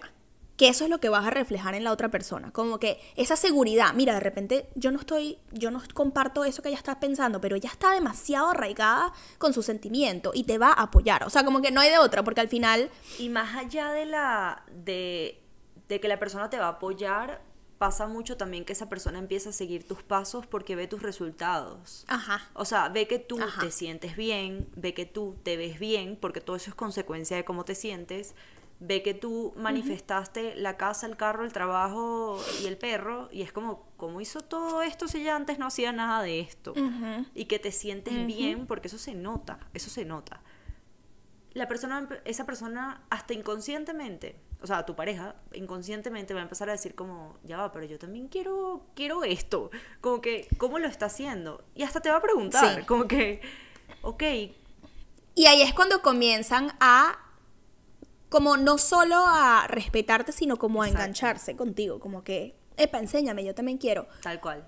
que 0.57 0.67
eso 0.67 0.83
es 0.83 0.89
lo 0.89 0.99
que 0.99 1.09
vas 1.09 1.25
a 1.25 1.31
reflejar 1.31 1.73
en 1.75 1.83
la 1.83 1.91
otra 1.91 2.09
persona, 2.09 2.51
como 2.51 2.79
que 2.79 2.99
esa 3.15 3.35
seguridad, 3.35 3.93
mira, 3.93 4.13
de 4.13 4.19
repente 4.19 4.69
yo 4.75 4.91
no 4.91 4.99
estoy, 4.99 5.39
yo 5.51 5.71
no 5.71 5.81
comparto 5.93 6.45
eso 6.45 6.61
que 6.61 6.69
ella 6.69 6.77
está 6.77 6.99
pensando, 6.99 7.41
pero 7.41 7.55
ella 7.55 7.69
está 7.71 7.91
demasiado 7.91 8.49
arraigada 8.49 9.13
con 9.39 9.53
su 9.53 9.63
sentimiento 9.63 10.31
y 10.33 10.43
te 10.43 10.57
va 10.57 10.69
a 10.69 10.83
apoyar, 10.83 11.23
o 11.23 11.29
sea, 11.29 11.43
como 11.43 11.61
que 11.61 11.71
no 11.71 11.81
hay 11.81 11.89
de 11.89 11.97
otra, 11.97 12.23
porque 12.23 12.41
al 12.41 12.49
final... 12.49 12.89
Y 13.17 13.29
más 13.29 13.55
allá 13.55 13.91
de 13.91 14.05
la, 14.05 14.63
de, 14.71 15.41
de 15.87 15.99
que 15.99 16.07
la 16.07 16.19
persona 16.19 16.49
te 16.49 16.59
va 16.59 16.65
a 16.65 16.69
apoyar, 16.69 17.41
pasa 17.79 18.07
mucho 18.07 18.37
también 18.37 18.63
que 18.63 18.73
esa 18.73 18.87
persona 18.87 19.19
empieza 19.19 19.49
a 19.49 19.51
seguir 19.51 19.85
tus 19.85 20.03
pasos 20.03 20.47
porque 20.47 20.75
ve 20.75 20.87
tus 20.87 21.01
resultados. 21.01 22.05
Ajá. 22.07 22.47
O 22.53 22.63
sea, 22.63 22.87
ve 22.89 23.07
que 23.07 23.19
tú 23.19 23.37
te 23.59 23.71
sientes 23.71 24.15
bien, 24.15 24.69
ve 24.75 24.93
que 24.93 25.05
tú 25.05 25.35
te 25.43 25.57
ves 25.57 25.79
bien, 25.79 26.17
porque 26.17 26.39
todo 26.39 26.55
eso 26.55 26.69
es 26.69 26.75
consecuencia 26.75 27.35
de 27.35 27.43
cómo 27.43 27.65
te 27.65 27.75
sientes 27.75 28.35
ve 28.85 29.01
que 29.01 29.13
tú 29.13 29.53
manifestaste 29.55 30.55
la 30.55 30.75
casa, 30.77 31.07
el 31.07 31.15
carro, 31.15 31.45
el 31.45 31.53
trabajo 31.53 32.37
y 32.61 32.67
el 32.67 32.77
perro, 32.77 33.29
y 33.31 33.41
es 33.41 33.51
como, 33.51 33.87
¿cómo 33.97 34.19
hizo 34.19 34.41
todo 34.41 34.81
esto 34.81 35.07
si 35.07 35.21
ella 35.21 35.35
antes 35.35 35.57
no 35.57 35.67
hacía 35.67 35.91
nada 35.91 36.21
de 36.21 36.41
esto? 36.41 36.73
Y 37.33 37.45
que 37.45 37.59
te 37.59 37.71
sientes 37.71 38.25
bien, 38.25 38.67
porque 38.67 38.87
eso 38.87 38.97
se 38.97 39.15
nota, 39.15 39.59
eso 39.73 39.89
se 39.89 40.05
nota. 40.05 40.41
La 41.53 41.67
persona, 41.67 42.09
esa 42.25 42.45
persona, 42.45 43.03
hasta 43.09 43.33
inconscientemente, 43.33 44.39
o 44.61 44.67
sea, 44.67 44.85
tu 44.85 44.95
pareja, 44.95 45.35
inconscientemente 45.53 46.33
va 46.33 46.39
a 46.39 46.43
empezar 46.43 46.67
a 46.69 46.71
decir 46.71 46.95
como, 46.95 47.37
ya 47.43 47.57
va, 47.57 47.71
pero 47.71 47.85
yo 47.85 47.99
también 47.99 48.27
quiero, 48.27 48.87
quiero 48.95 49.23
esto. 49.23 49.69
Como 50.01 50.19
que, 50.19 50.47
¿cómo 50.57 50.79
lo 50.79 50.87
está 50.87 51.05
haciendo? 51.05 51.63
Y 51.75 51.83
hasta 51.83 52.01
te 52.01 52.09
va 52.09 52.17
a 52.17 52.21
preguntar, 52.21 52.85
como 52.85 53.07
que, 53.07 53.41
ok. 54.01 54.23
Y 55.35 55.45
ahí 55.45 55.61
es 55.61 55.73
cuando 55.73 56.01
comienzan 56.01 56.71
a 56.79 57.19
como 58.33 58.57
no 58.57 58.79
solo 58.79 59.27
a 59.27 59.67
respetarte, 59.67 60.31
sino 60.31 60.57
como 60.57 60.81
a 60.81 60.89
engancharse 60.89 61.55
contigo, 61.55 61.99
como 61.99 62.23
que, 62.23 62.55
epa, 62.77 62.97
enséñame, 62.97 63.45
yo 63.45 63.53
también 63.53 63.77
quiero. 63.77 64.07
Tal 64.23 64.41
cual. 64.41 64.67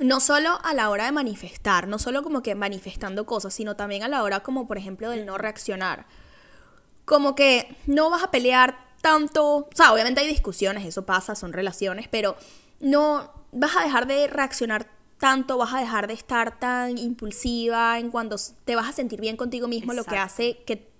No 0.00 0.18
solo 0.18 0.58
a 0.64 0.74
la 0.74 0.90
hora 0.90 1.04
de 1.04 1.12
manifestar, 1.12 1.86
no 1.86 2.00
solo 2.00 2.24
como 2.24 2.42
que 2.42 2.56
manifestando 2.56 3.26
cosas, 3.26 3.54
sino 3.54 3.76
también 3.76 4.02
a 4.02 4.08
la 4.08 4.24
hora 4.24 4.40
como 4.40 4.66
por 4.66 4.76
ejemplo 4.76 5.08
del 5.08 5.24
no 5.24 5.38
reaccionar. 5.38 6.06
Como 7.04 7.36
que 7.36 7.76
no 7.86 8.10
vas 8.10 8.24
a 8.24 8.32
pelear 8.32 8.76
tanto, 9.02 9.58
o 9.58 9.68
sea, 9.72 9.92
obviamente 9.92 10.20
hay 10.20 10.26
discusiones, 10.26 10.84
eso 10.84 11.06
pasa, 11.06 11.36
son 11.36 11.52
relaciones, 11.52 12.08
pero 12.08 12.36
no 12.80 13.30
vas 13.52 13.76
a 13.76 13.84
dejar 13.84 14.08
de 14.08 14.26
reaccionar 14.26 14.88
tanto, 15.18 15.58
vas 15.58 15.74
a 15.74 15.78
dejar 15.78 16.08
de 16.08 16.14
estar 16.14 16.58
tan 16.58 16.98
impulsiva 16.98 18.00
en 18.00 18.10
cuando 18.10 18.34
te 18.64 18.74
vas 18.74 18.88
a 18.88 18.92
sentir 18.92 19.20
bien 19.20 19.36
contigo 19.36 19.68
mismo, 19.68 19.92
lo 19.92 20.02
que 20.02 20.16
hace 20.16 20.64
que 20.64 20.97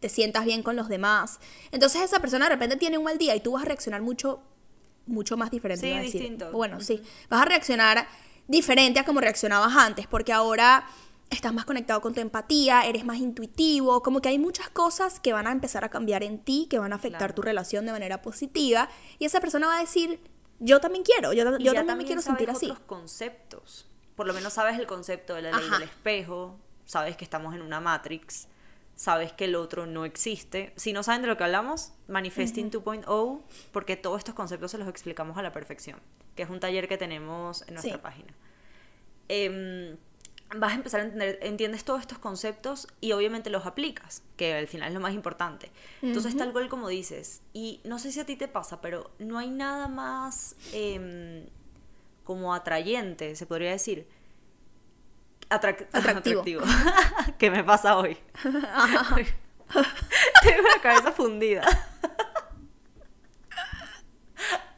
te 0.00 0.08
sientas 0.08 0.44
bien 0.44 0.62
con 0.62 0.76
los 0.76 0.88
demás. 0.88 1.38
Entonces 1.70 2.02
esa 2.02 2.18
persona 2.20 2.46
de 2.46 2.50
repente 2.50 2.76
tiene 2.76 2.98
un 2.98 3.04
mal 3.04 3.18
día 3.18 3.36
y 3.36 3.40
tú 3.40 3.52
vas 3.52 3.62
a 3.62 3.66
reaccionar 3.66 4.02
mucho, 4.02 4.42
mucho 5.06 5.36
más 5.36 5.50
diferente. 5.50 5.86
Sí, 5.86 6.18
distinto. 6.18 6.50
Bueno, 6.52 6.80
sí. 6.80 7.02
Vas 7.28 7.42
a 7.42 7.44
reaccionar 7.44 8.08
diferente 8.48 8.98
a 8.98 9.04
como 9.04 9.20
reaccionabas 9.20 9.76
antes, 9.76 10.06
porque 10.06 10.32
ahora 10.32 10.84
estás 11.30 11.54
más 11.54 11.64
conectado 11.64 12.00
con 12.00 12.12
tu 12.12 12.20
empatía, 12.20 12.84
eres 12.86 13.04
más 13.04 13.18
intuitivo, 13.18 14.02
como 14.02 14.20
que 14.20 14.28
hay 14.28 14.38
muchas 14.38 14.68
cosas 14.68 15.20
que 15.20 15.32
van 15.32 15.46
a 15.46 15.52
empezar 15.52 15.84
a 15.84 15.88
cambiar 15.88 16.24
en 16.24 16.40
ti, 16.40 16.66
que 16.68 16.78
van 16.78 16.92
a 16.92 16.96
afectar 16.96 17.32
tu 17.32 17.42
relación 17.42 17.86
de 17.86 17.92
manera 17.92 18.20
positiva, 18.20 18.88
y 19.18 19.26
esa 19.26 19.40
persona 19.40 19.68
va 19.68 19.78
a 19.78 19.80
decir, 19.80 20.20
yo 20.58 20.80
también 20.80 21.04
quiero, 21.04 21.32
yo, 21.32 21.58
yo 21.58 21.72
también, 21.72 21.98
me 21.98 22.04
quiero 22.04 22.20
sentir 22.20 22.50
así. 22.50 22.66
Otros 22.66 22.80
conceptos, 22.80 23.86
por 24.16 24.26
lo 24.26 24.34
menos 24.34 24.54
sabes 24.54 24.76
el 24.78 24.88
concepto 24.88 25.34
de 25.34 25.42
la 25.42 25.56
ley 25.56 25.70
del 25.70 25.82
espejo, 25.82 26.58
sabes 26.84 27.16
que 27.16 27.24
estamos 27.24 27.54
en 27.54 27.62
una 27.62 27.80
matrix, 27.80 28.48
sabes 29.00 29.32
que 29.32 29.46
el 29.46 29.54
otro 29.54 29.86
no 29.86 30.04
existe. 30.04 30.74
Si 30.76 30.92
no 30.92 31.02
saben 31.02 31.22
de 31.22 31.28
lo 31.28 31.38
que 31.38 31.44
hablamos, 31.44 31.94
Manifesting 32.06 32.70
2.0, 32.70 33.40
porque 33.72 33.96
todos 33.96 34.18
estos 34.18 34.34
conceptos 34.34 34.72
se 34.72 34.76
los 34.76 34.86
explicamos 34.88 35.38
a 35.38 35.42
la 35.42 35.52
perfección, 35.52 35.98
que 36.36 36.42
es 36.42 36.50
un 36.50 36.60
taller 36.60 36.86
que 36.86 36.98
tenemos 36.98 37.66
en 37.66 37.74
nuestra 37.76 38.02
página. 38.02 38.34
Em, 39.28 39.96
vas 40.54 40.72
a 40.72 40.74
empezar 40.74 41.00
a 41.00 41.04
entender, 41.04 41.38
entiendes 41.40 41.82
todos 41.82 42.02
estos 42.02 42.18
conceptos 42.18 42.88
y 43.00 43.12
obviamente 43.12 43.48
los 43.48 43.64
aplicas, 43.64 44.22
que 44.36 44.52
al 44.52 44.68
final 44.68 44.88
es 44.88 44.94
lo 44.94 45.00
más 45.00 45.14
importante. 45.14 45.70
Entonces, 46.02 46.36
tal 46.36 46.52
cual 46.52 46.68
como 46.68 46.86
dices, 46.88 47.40
y 47.54 47.80
no 47.84 47.98
sé 47.98 48.12
si 48.12 48.20
a 48.20 48.26
ti 48.26 48.36
te 48.36 48.48
pasa, 48.48 48.82
pero 48.82 49.12
no 49.18 49.38
hay 49.38 49.48
nada 49.48 49.88
más 49.88 50.56
em, 50.74 51.46
como 52.24 52.52
atrayente, 52.52 53.34
se 53.34 53.46
podría 53.46 53.70
decir, 53.70 54.06
atractivo. 55.50 56.62
¿Qué 57.38 57.50
me 57.50 57.64
pasa 57.64 57.96
hoy? 57.96 58.16
Tengo 60.42 60.68
la 60.74 60.82
cabeza 60.82 61.12
fundida. 61.12 61.62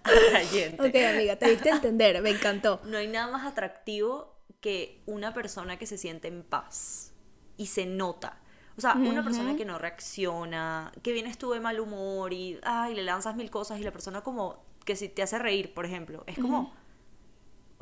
Atrayente. 0.02 0.82
Ok, 0.82 0.94
amiga, 1.14 1.36
te 1.36 1.50
diste 1.50 1.70
a 1.70 1.76
entender, 1.76 2.20
me 2.22 2.30
encantó. 2.30 2.80
No 2.84 2.98
hay 2.98 3.06
nada 3.06 3.30
más 3.30 3.46
atractivo 3.46 4.36
que 4.60 5.00
una 5.06 5.32
persona 5.32 5.78
que 5.78 5.86
se 5.86 5.96
siente 5.96 6.28
en 6.28 6.42
paz 6.42 7.14
y 7.56 7.66
se 7.66 7.86
nota. 7.86 8.38
O 8.76 8.80
sea, 8.80 8.94
una 8.94 9.22
persona 9.22 9.54
que 9.54 9.64
no 9.64 9.78
reacciona, 9.78 10.92
que 11.02 11.12
vienes 11.12 11.38
tú 11.38 11.52
de 11.52 11.60
mal 11.60 11.78
humor 11.78 12.32
y 12.32 12.58
ay, 12.64 12.94
le 12.94 13.02
lanzas 13.02 13.36
mil 13.36 13.50
cosas 13.50 13.78
y 13.78 13.82
la 13.82 13.92
persona 13.92 14.22
como 14.22 14.64
que 14.84 14.96
si 14.96 15.08
te 15.08 15.22
hace 15.22 15.38
reír, 15.38 15.74
por 15.74 15.84
ejemplo, 15.84 16.24
es 16.26 16.38
como 16.38 16.74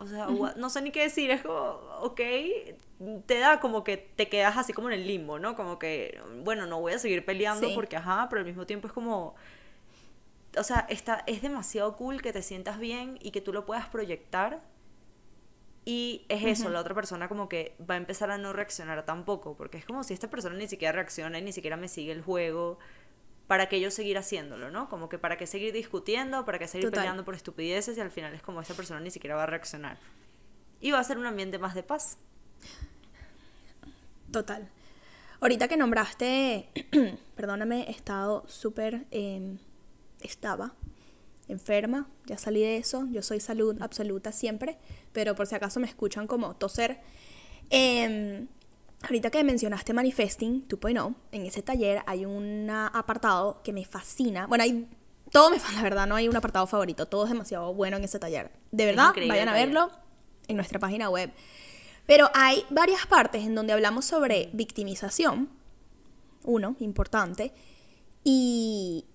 o 0.00 0.06
sea, 0.06 0.28
no 0.56 0.70
sé 0.70 0.80
ni 0.80 0.90
qué 0.92 1.02
decir, 1.02 1.30
es 1.30 1.42
como, 1.42 1.58
ok, 2.00 2.20
te 3.26 3.38
da 3.38 3.60
como 3.60 3.84
que 3.84 3.98
te 3.98 4.30
quedas 4.30 4.56
así 4.56 4.72
como 4.72 4.88
en 4.88 4.94
el 4.94 5.06
limbo, 5.06 5.38
¿no? 5.38 5.54
Como 5.54 5.78
que, 5.78 6.18
bueno, 6.42 6.64
no 6.64 6.80
voy 6.80 6.94
a 6.94 6.98
seguir 6.98 7.22
peleando 7.22 7.68
porque, 7.74 7.96
ajá, 7.96 8.26
pero 8.30 8.40
al 8.40 8.46
mismo 8.46 8.64
tiempo 8.64 8.86
es 8.86 8.94
como, 8.94 9.34
o 10.56 10.64
sea, 10.64 10.86
está, 10.88 11.22
es 11.26 11.42
demasiado 11.42 11.96
cool 11.96 12.22
que 12.22 12.32
te 12.32 12.40
sientas 12.40 12.78
bien 12.78 13.18
y 13.20 13.30
que 13.30 13.42
tú 13.42 13.52
lo 13.52 13.66
puedas 13.66 13.88
proyectar. 13.88 14.62
Y 15.84 16.24
es 16.30 16.44
eso, 16.44 16.70
la 16.70 16.80
otra 16.80 16.94
persona 16.94 17.28
como 17.28 17.50
que 17.50 17.74
va 17.78 17.94
a 17.94 17.98
empezar 17.98 18.30
a 18.30 18.38
no 18.38 18.54
reaccionar 18.54 19.04
tampoco, 19.04 19.54
porque 19.54 19.76
es 19.76 19.84
como 19.84 20.02
si 20.02 20.14
esta 20.14 20.30
persona 20.30 20.56
ni 20.56 20.66
siquiera 20.66 20.92
reacciona 20.92 21.38
y 21.38 21.42
ni 21.42 21.52
siquiera 21.52 21.76
me 21.76 21.88
sigue 21.88 22.12
el 22.12 22.22
juego 22.22 22.78
para 23.50 23.68
que 23.68 23.80
yo 23.80 23.90
seguir 23.90 24.16
haciéndolo, 24.16 24.70
¿no? 24.70 24.88
Como 24.88 25.08
que 25.08 25.18
para 25.18 25.36
que 25.36 25.44
seguir 25.44 25.72
discutiendo, 25.72 26.44
para 26.44 26.60
que 26.60 26.68
seguir 26.68 26.92
peleando 26.92 27.24
por 27.24 27.34
estupideces 27.34 27.98
y 27.98 28.00
al 28.00 28.12
final 28.12 28.32
es 28.32 28.42
como 28.42 28.60
esa 28.60 28.74
persona 28.74 29.00
ni 29.00 29.10
siquiera 29.10 29.34
va 29.34 29.42
a 29.42 29.46
reaccionar. 29.46 29.98
Y 30.80 30.92
va 30.92 31.00
a 31.00 31.02
ser 31.02 31.18
un 31.18 31.26
ambiente 31.26 31.58
más 31.58 31.74
de 31.74 31.82
paz. 31.82 32.16
Total. 34.30 34.68
Ahorita 35.40 35.66
que 35.66 35.76
nombraste, 35.76 36.68
perdóname, 37.34 37.88
he 37.88 37.90
estado 37.90 38.44
súper, 38.46 39.06
em, 39.10 39.58
estaba 40.20 40.76
enferma, 41.48 42.06
ya 42.26 42.38
salí 42.38 42.60
de 42.60 42.76
eso, 42.76 43.08
yo 43.10 43.20
soy 43.20 43.40
salud 43.40 43.82
absoluta 43.82 44.30
siempre, 44.30 44.78
pero 45.12 45.34
por 45.34 45.48
si 45.48 45.56
acaso 45.56 45.80
me 45.80 45.88
escuchan 45.88 46.28
como 46.28 46.54
toser. 46.54 47.00
Eh, 47.70 48.46
Ahorita 49.02 49.30
que 49.30 49.42
mencionaste 49.44 49.92
Manifesting 49.92 50.68
2.0, 50.68 51.14
en 51.32 51.46
ese 51.46 51.62
taller 51.62 52.02
hay 52.06 52.26
un 52.26 52.68
apartado 52.70 53.62
que 53.62 53.72
me 53.72 53.84
fascina. 53.84 54.46
Bueno, 54.46 54.64
hay 54.64 54.88
todo 55.30 55.50
me 55.50 55.58
la 55.74 55.82
verdad, 55.82 56.06
no 56.06 56.16
hay 56.16 56.28
un 56.28 56.36
apartado 56.36 56.66
favorito, 56.66 57.06
todo 57.06 57.24
es 57.24 57.30
demasiado 57.30 57.72
bueno 57.72 57.96
en 57.96 58.04
ese 58.04 58.18
taller. 58.18 58.50
De 58.70 58.86
verdad, 58.86 59.12
vayan 59.28 59.48
a 59.48 59.52
verlo 59.52 59.90
en 60.48 60.56
nuestra 60.56 60.78
página 60.78 61.08
web. 61.08 61.32
Pero 62.06 62.30
hay 62.34 62.64
varias 62.70 63.06
partes 63.06 63.44
en 63.44 63.54
donde 63.54 63.72
hablamos 63.72 64.04
sobre 64.04 64.50
victimización, 64.52 65.48
uno, 66.42 66.76
importante, 66.80 67.52
y 68.24 69.06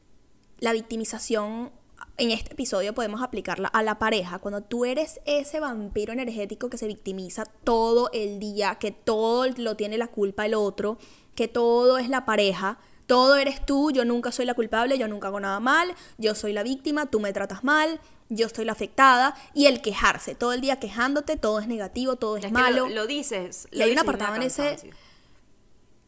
la 0.59 0.71
victimización 0.71 1.71
en 2.17 2.31
este 2.31 2.53
episodio 2.53 2.93
podemos 2.93 3.21
aplicarla 3.21 3.67
a 3.67 3.83
la 3.83 3.99
pareja. 3.99 4.39
Cuando 4.39 4.61
tú 4.61 4.85
eres 4.85 5.19
ese 5.25 5.59
vampiro 5.59 6.13
energético 6.13 6.69
que 6.69 6.77
se 6.77 6.87
victimiza 6.87 7.45
todo 7.45 8.09
el 8.13 8.39
día, 8.39 8.75
que 8.75 8.91
todo 8.91 9.47
lo 9.57 9.75
tiene 9.75 9.97
la 9.97 10.07
culpa 10.07 10.45
el 10.45 10.53
otro, 10.53 10.97
que 11.35 11.47
todo 11.47 11.97
es 11.97 12.07
la 12.09 12.25
pareja, 12.25 12.79
todo 13.05 13.35
eres 13.35 13.65
tú, 13.65 13.91
yo 13.91 14.05
nunca 14.05 14.31
soy 14.31 14.45
la 14.45 14.53
culpable, 14.53 14.97
yo 14.97 15.07
nunca 15.07 15.27
hago 15.27 15.39
nada 15.39 15.59
mal, 15.59 15.93
yo 16.17 16.35
soy 16.35 16.53
la 16.53 16.63
víctima, 16.63 17.05
tú 17.07 17.19
me 17.19 17.33
tratas 17.33 17.63
mal, 17.63 17.99
yo 18.29 18.47
estoy 18.47 18.65
la 18.65 18.71
afectada 18.71 19.35
y 19.53 19.67
el 19.67 19.81
quejarse, 19.81 20.35
todo 20.35 20.53
el 20.53 20.61
día 20.61 20.79
quejándote, 20.79 21.37
todo 21.37 21.59
es 21.59 21.67
negativo, 21.67 22.15
todo 22.15 22.37
es, 22.37 22.51
malo. 22.51 22.89
Lo, 22.89 23.05
dices. 23.05 23.67
y 23.71 23.81
hay 23.81 23.91
un 23.91 23.99
apartado 23.99 24.35
en 24.35 24.43
ese... 24.43 24.77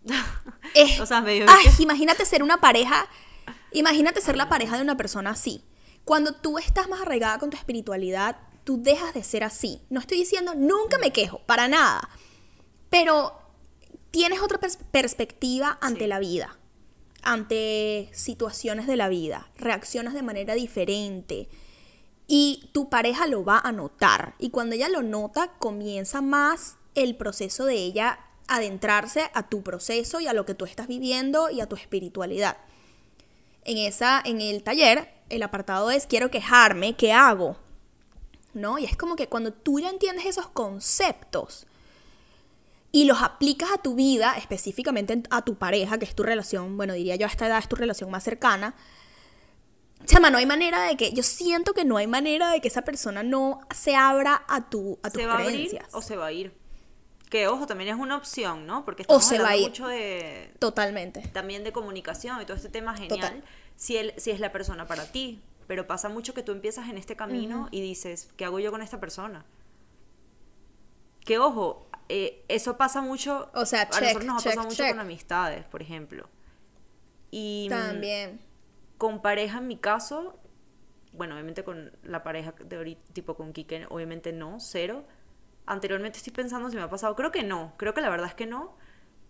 o 1.01 1.05
sea, 1.05 1.19
medio 1.19 1.45
ay, 1.49 1.65
imagínate 1.79 2.25
ser 2.25 2.41
una 2.41 2.61
pareja, 2.61 3.07
imagínate 3.73 4.21
ser 4.21 4.37
la 4.37 4.47
pareja 4.47 4.77
de 4.77 4.81
una 4.81 4.95
persona 4.95 5.31
así. 5.31 5.63
Cuando 6.07 6.31
tú 6.31 6.57
estás 6.57 6.87
más 6.87 7.01
arraigada 7.01 7.37
con 7.37 7.49
tu 7.49 7.57
espiritualidad, 7.57 8.37
tú 8.63 8.81
dejas 8.81 9.13
de 9.13 9.25
ser 9.25 9.43
así. 9.43 9.81
No 9.89 9.99
estoy 9.99 10.19
diciendo 10.19 10.55
nunca 10.55 10.97
me 10.99 11.11
quejo, 11.11 11.39
para 11.39 11.67
nada. 11.67 12.07
Pero 12.89 13.37
tienes 14.09 14.39
otra 14.39 14.57
perspectiva 14.89 15.77
ante 15.81 16.07
la 16.07 16.19
vida, 16.19 16.57
ante 17.23 18.09
situaciones 18.13 18.87
de 18.87 18.95
la 18.95 19.09
vida, 19.09 19.51
reaccionas 19.57 20.13
de 20.13 20.23
manera 20.23 20.53
diferente 20.53 21.49
y 22.25 22.69
tu 22.71 22.87
pareja 22.87 23.27
lo 23.27 23.43
va 23.43 23.59
a 23.59 23.73
notar. 23.73 24.35
Y 24.39 24.49
cuando 24.49 24.75
ella 24.75 24.87
lo 24.87 25.03
nota, 25.03 25.55
comienza 25.59 26.21
más 26.21 26.77
el 26.95 27.17
proceso 27.17 27.65
de 27.65 27.75
ella 27.75 28.17
adentrarse 28.47 29.29
a 29.33 29.49
tu 29.49 29.61
proceso 29.61 30.21
y 30.21 30.27
a 30.27 30.33
lo 30.33 30.45
que 30.45 30.55
tú 30.55 30.63
estás 30.63 30.87
viviendo 30.87 31.49
y 31.49 31.59
a 31.59 31.67
tu 31.67 31.75
espiritualidad. 31.75 32.55
En 33.65 33.77
esa 33.77 34.21
en 34.23 34.39
el 34.39 34.63
taller, 34.63 35.16
el 35.29 35.43
apartado 35.43 35.91
es 35.91 36.07
quiero 36.07 36.31
quejarme, 36.31 36.95
¿qué 36.95 37.13
hago? 37.13 37.57
¿No? 38.53 38.79
Y 38.79 38.85
es 38.85 38.97
como 38.97 39.15
que 39.15 39.27
cuando 39.27 39.53
tú 39.53 39.79
ya 39.79 39.89
entiendes 39.89 40.25
esos 40.25 40.47
conceptos 40.47 41.67
y 42.91 43.05
los 43.05 43.21
aplicas 43.21 43.69
a 43.71 43.77
tu 43.77 43.95
vida, 43.95 44.35
específicamente 44.37 45.21
a 45.29 45.43
tu 45.43 45.55
pareja, 45.55 45.97
que 45.97 46.05
es 46.05 46.15
tu 46.15 46.23
relación, 46.23 46.77
bueno, 46.77 46.93
diría 46.93 47.15
yo 47.15 47.27
a 47.27 47.29
esta 47.29 47.47
edad 47.47 47.59
es 47.59 47.67
tu 47.67 47.75
relación 47.75 48.09
más 48.09 48.23
cercana, 48.23 48.75
Chama, 50.05 50.29
no 50.29 50.37
hay 50.37 50.45
manera 50.45 50.83
de 50.83 50.95
que, 50.95 51.11
yo 51.11 51.23
siento 51.23 51.73
que 51.73 51.83
no 51.83 51.97
hay 51.97 52.07
manera 52.07 52.51
de 52.51 52.61
que 52.61 52.67
esa 52.67 52.83
persona 52.83 53.23
no 53.23 53.59
se 53.75 53.95
abra 53.95 54.43
a, 54.47 54.69
tu, 54.69 54.99
a 55.03 55.09
tus 55.09 55.21
¿Se 55.21 55.27
va 55.27 55.37
creencias. 55.37 55.83
A 55.83 55.85
abrir 55.85 55.97
o 55.97 56.01
se 56.01 56.15
va 56.15 56.25
a 56.27 56.31
ir. 56.31 56.53
Que 57.29 57.47
ojo, 57.47 57.65
también 57.65 57.89
es 57.89 57.99
una 57.99 58.15
opción, 58.15 58.65
¿no? 58.65 58.85
Porque 58.85 59.01
estamos 59.01 59.25
o 59.25 59.27
se 59.27 59.39
va 59.39 59.49
a 59.49 59.57
ir. 59.57 59.67
mucho 59.67 59.87
de. 59.87 60.53
Totalmente. 60.59 61.27
También 61.33 61.63
de 61.63 61.73
comunicación 61.73 62.41
y 62.41 62.45
todo 62.45 62.55
este 62.55 62.69
tema 62.69 62.95
genial. 62.95 63.43
Si, 63.77 63.95
él, 63.95 64.13
si 64.17 64.31
es 64.31 64.41
la 64.41 64.51
persona 64.51 64.85
para 64.85 65.09
ti. 65.09 65.41
Pero 65.67 65.87
pasa 65.87 66.09
mucho 66.09 66.33
que 66.33 66.43
tú 66.43 66.51
empiezas 66.51 66.89
en 66.89 66.97
este 66.97 67.15
camino 67.15 67.69
y 67.71 67.81
dices, 67.81 68.33
¿qué 68.35 68.43
hago 68.45 68.59
yo 68.59 68.71
con 68.71 68.81
esta 68.81 68.99
persona? 68.99 69.45
Que 71.21 71.39
ojo, 71.39 71.89
eh, 72.09 72.43
eso 72.49 72.77
pasa 72.77 73.01
mucho. 73.01 73.49
O 73.53 73.65
sea, 73.65 73.83
a 73.83 74.01
nosotros 74.01 74.25
nos 74.25 74.45
ha 74.45 74.49
pasado 74.49 74.67
mucho 74.67 74.87
con 74.87 74.99
amistades, 74.99 75.63
por 75.65 75.81
ejemplo. 75.81 76.29
Y. 77.31 77.67
Mm, 77.69 77.73
también 77.73 78.47
con 78.97 79.21
pareja, 79.21 79.59
en 79.59 79.67
mi 79.67 79.77
caso, 79.77 80.39
bueno, 81.13 81.35
obviamente 81.35 81.63
con 81.63 81.91
la 82.03 82.23
pareja 82.23 82.53
de 82.63 82.75
ahorita, 82.75 83.13
tipo 83.13 83.35
con 83.35 83.53
Kike, 83.53 83.85
obviamente 83.89 84.33
no, 84.33 84.59
cero. 84.59 85.05
Anteriormente 85.65 86.17
estoy 86.17 86.33
pensando 86.33 86.69
si 86.69 86.75
me 86.75 86.81
ha 86.81 86.89
pasado, 86.89 87.15
creo 87.15 87.31
que 87.31 87.43
no, 87.43 87.73
creo 87.77 87.93
que 87.93 88.01
la 88.01 88.09
verdad 88.09 88.27
es 88.27 88.35
que 88.35 88.45
no, 88.45 88.75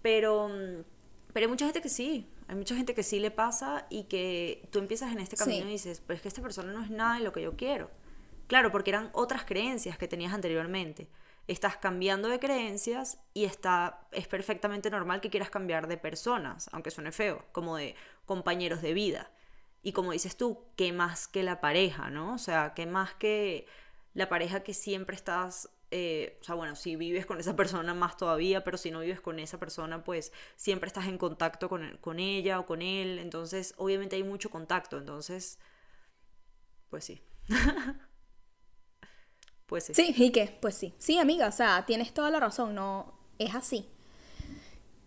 pero, 0.02 0.50
mm, 0.50 0.84
pero 1.34 1.46
hay 1.46 1.48
mucha 1.48 1.66
gente 1.66 1.82
que 1.82 1.90
sí, 1.90 2.30
hay 2.48 2.56
mucha 2.56 2.76
gente 2.76 2.94
que 2.94 3.04
sí 3.04 3.20
le 3.20 3.32
pasa 3.32 3.86
y 3.90 4.04
que 4.04 4.68
tú 4.72 4.80
empiezas 4.80 5.12
en 5.12 5.20
este 5.20 5.36
camino 5.36 5.68
y 5.68 5.72
dices, 5.72 6.02
pero 6.06 6.16
es 6.16 6.22
que 6.22 6.30
esta 6.30 6.42
persona 6.42 6.72
no 6.72 6.82
es 6.82 6.90
nada 6.90 7.18
de 7.18 7.24
lo 7.24 7.34
que 7.34 7.42
yo 7.42 7.56
quiero. 7.58 7.92
Claro, 8.48 8.72
porque 8.72 8.92
eran 8.92 9.10
otras 9.14 9.44
creencias 9.44 9.98
que 9.98 10.08
tenías 10.08 10.34
anteriormente. 10.34 11.10
Estás 11.48 11.78
cambiando 11.78 12.30
de 12.30 12.40
creencias 12.40 13.20
y 13.34 13.44
está, 13.44 14.08
es 14.12 14.28
perfectamente 14.28 14.90
normal 14.90 15.20
que 15.20 15.30
quieras 15.30 15.50
cambiar 15.50 15.88
de 15.88 15.98
personas, 15.98 16.70
aunque 16.72 16.92
suene 16.92 17.12
feo, 17.12 17.46
como 17.52 17.76
de 17.76 17.96
compañeros 18.26 18.82
de 18.82 18.94
vida. 18.94 19.32
Y 19.84 19.92
como 19.92 20.12
dices 20.14 20.38
tú, 20.38 20.66
¿qué 20.76 20.94
más 20.94 21.28
que 21.28 21.44
la 21.44 21.60
pareja, 21.60 22.10
no? 22.10 22.34
O 22.34 22.38
sea, 22.38 22.74
¿qué 22.74 22.86
más 22.86 23.14
que 23.14 23.68
la 24.14 24.30
pareja 24.30 24.64
que 24.64 24.74
siempre 24.74 25.16
estás 25.16 25.70
eh, 25.90 26.38
o 26.42 26.44
sea, 26.44 26.56
bueno, 26.56 26.76
si 26.76 26.96
vives 26.96 27.26
con 27.26 27.40
esa 27.40 27.56
persona 27.56 27.94
más 27.94 28.18
todavía, 28.18 28.64
pero 28.64 28.78
si 28.78 28.92
no 28.92 29.00
vives 29.00 29.22
con 29.22 29.40
esa 29.40 29.58
persona, 29.58 30.04
pues 30.04 30.34
siempre 30.56 30.88
estás 30.88 31.08
en 31.08 31.18
contacto 31.18 31.70
con, 31.70 31.98
con 32.02 32.20
ella 32.20 32.60
o 32.60 32.66
con 32.66 32.82
él, 32.82 33.20
entonces 33.20 33.74
obviamente 33.78 34.16
hay 34.16 34.24
mucho 34.24 34.50
contacto, 34.50 34.98
entonces, 34.98 35.60
pues 36.90 37.06
sí. 37.06 37.22
pues 39.66 39.86
sí. 39.86 39.94
Sí, 39.94 40.14
¿y 40.18 40.32
qué? 40.32 40.58
Pues 40.62 40.76
sí. 40.76 40.94
Sí, 40.98 41.20
amiga, 41.20 41.48
o 41.48 41.54
sea, 41.54 41.86
tienes 41.86 42.14
toda 42.14 42.32
la 42.32 42.40
razón, 42.40 42.76
no, 42.76 43.18
es 43.40 43.56
así. 43.56 43.88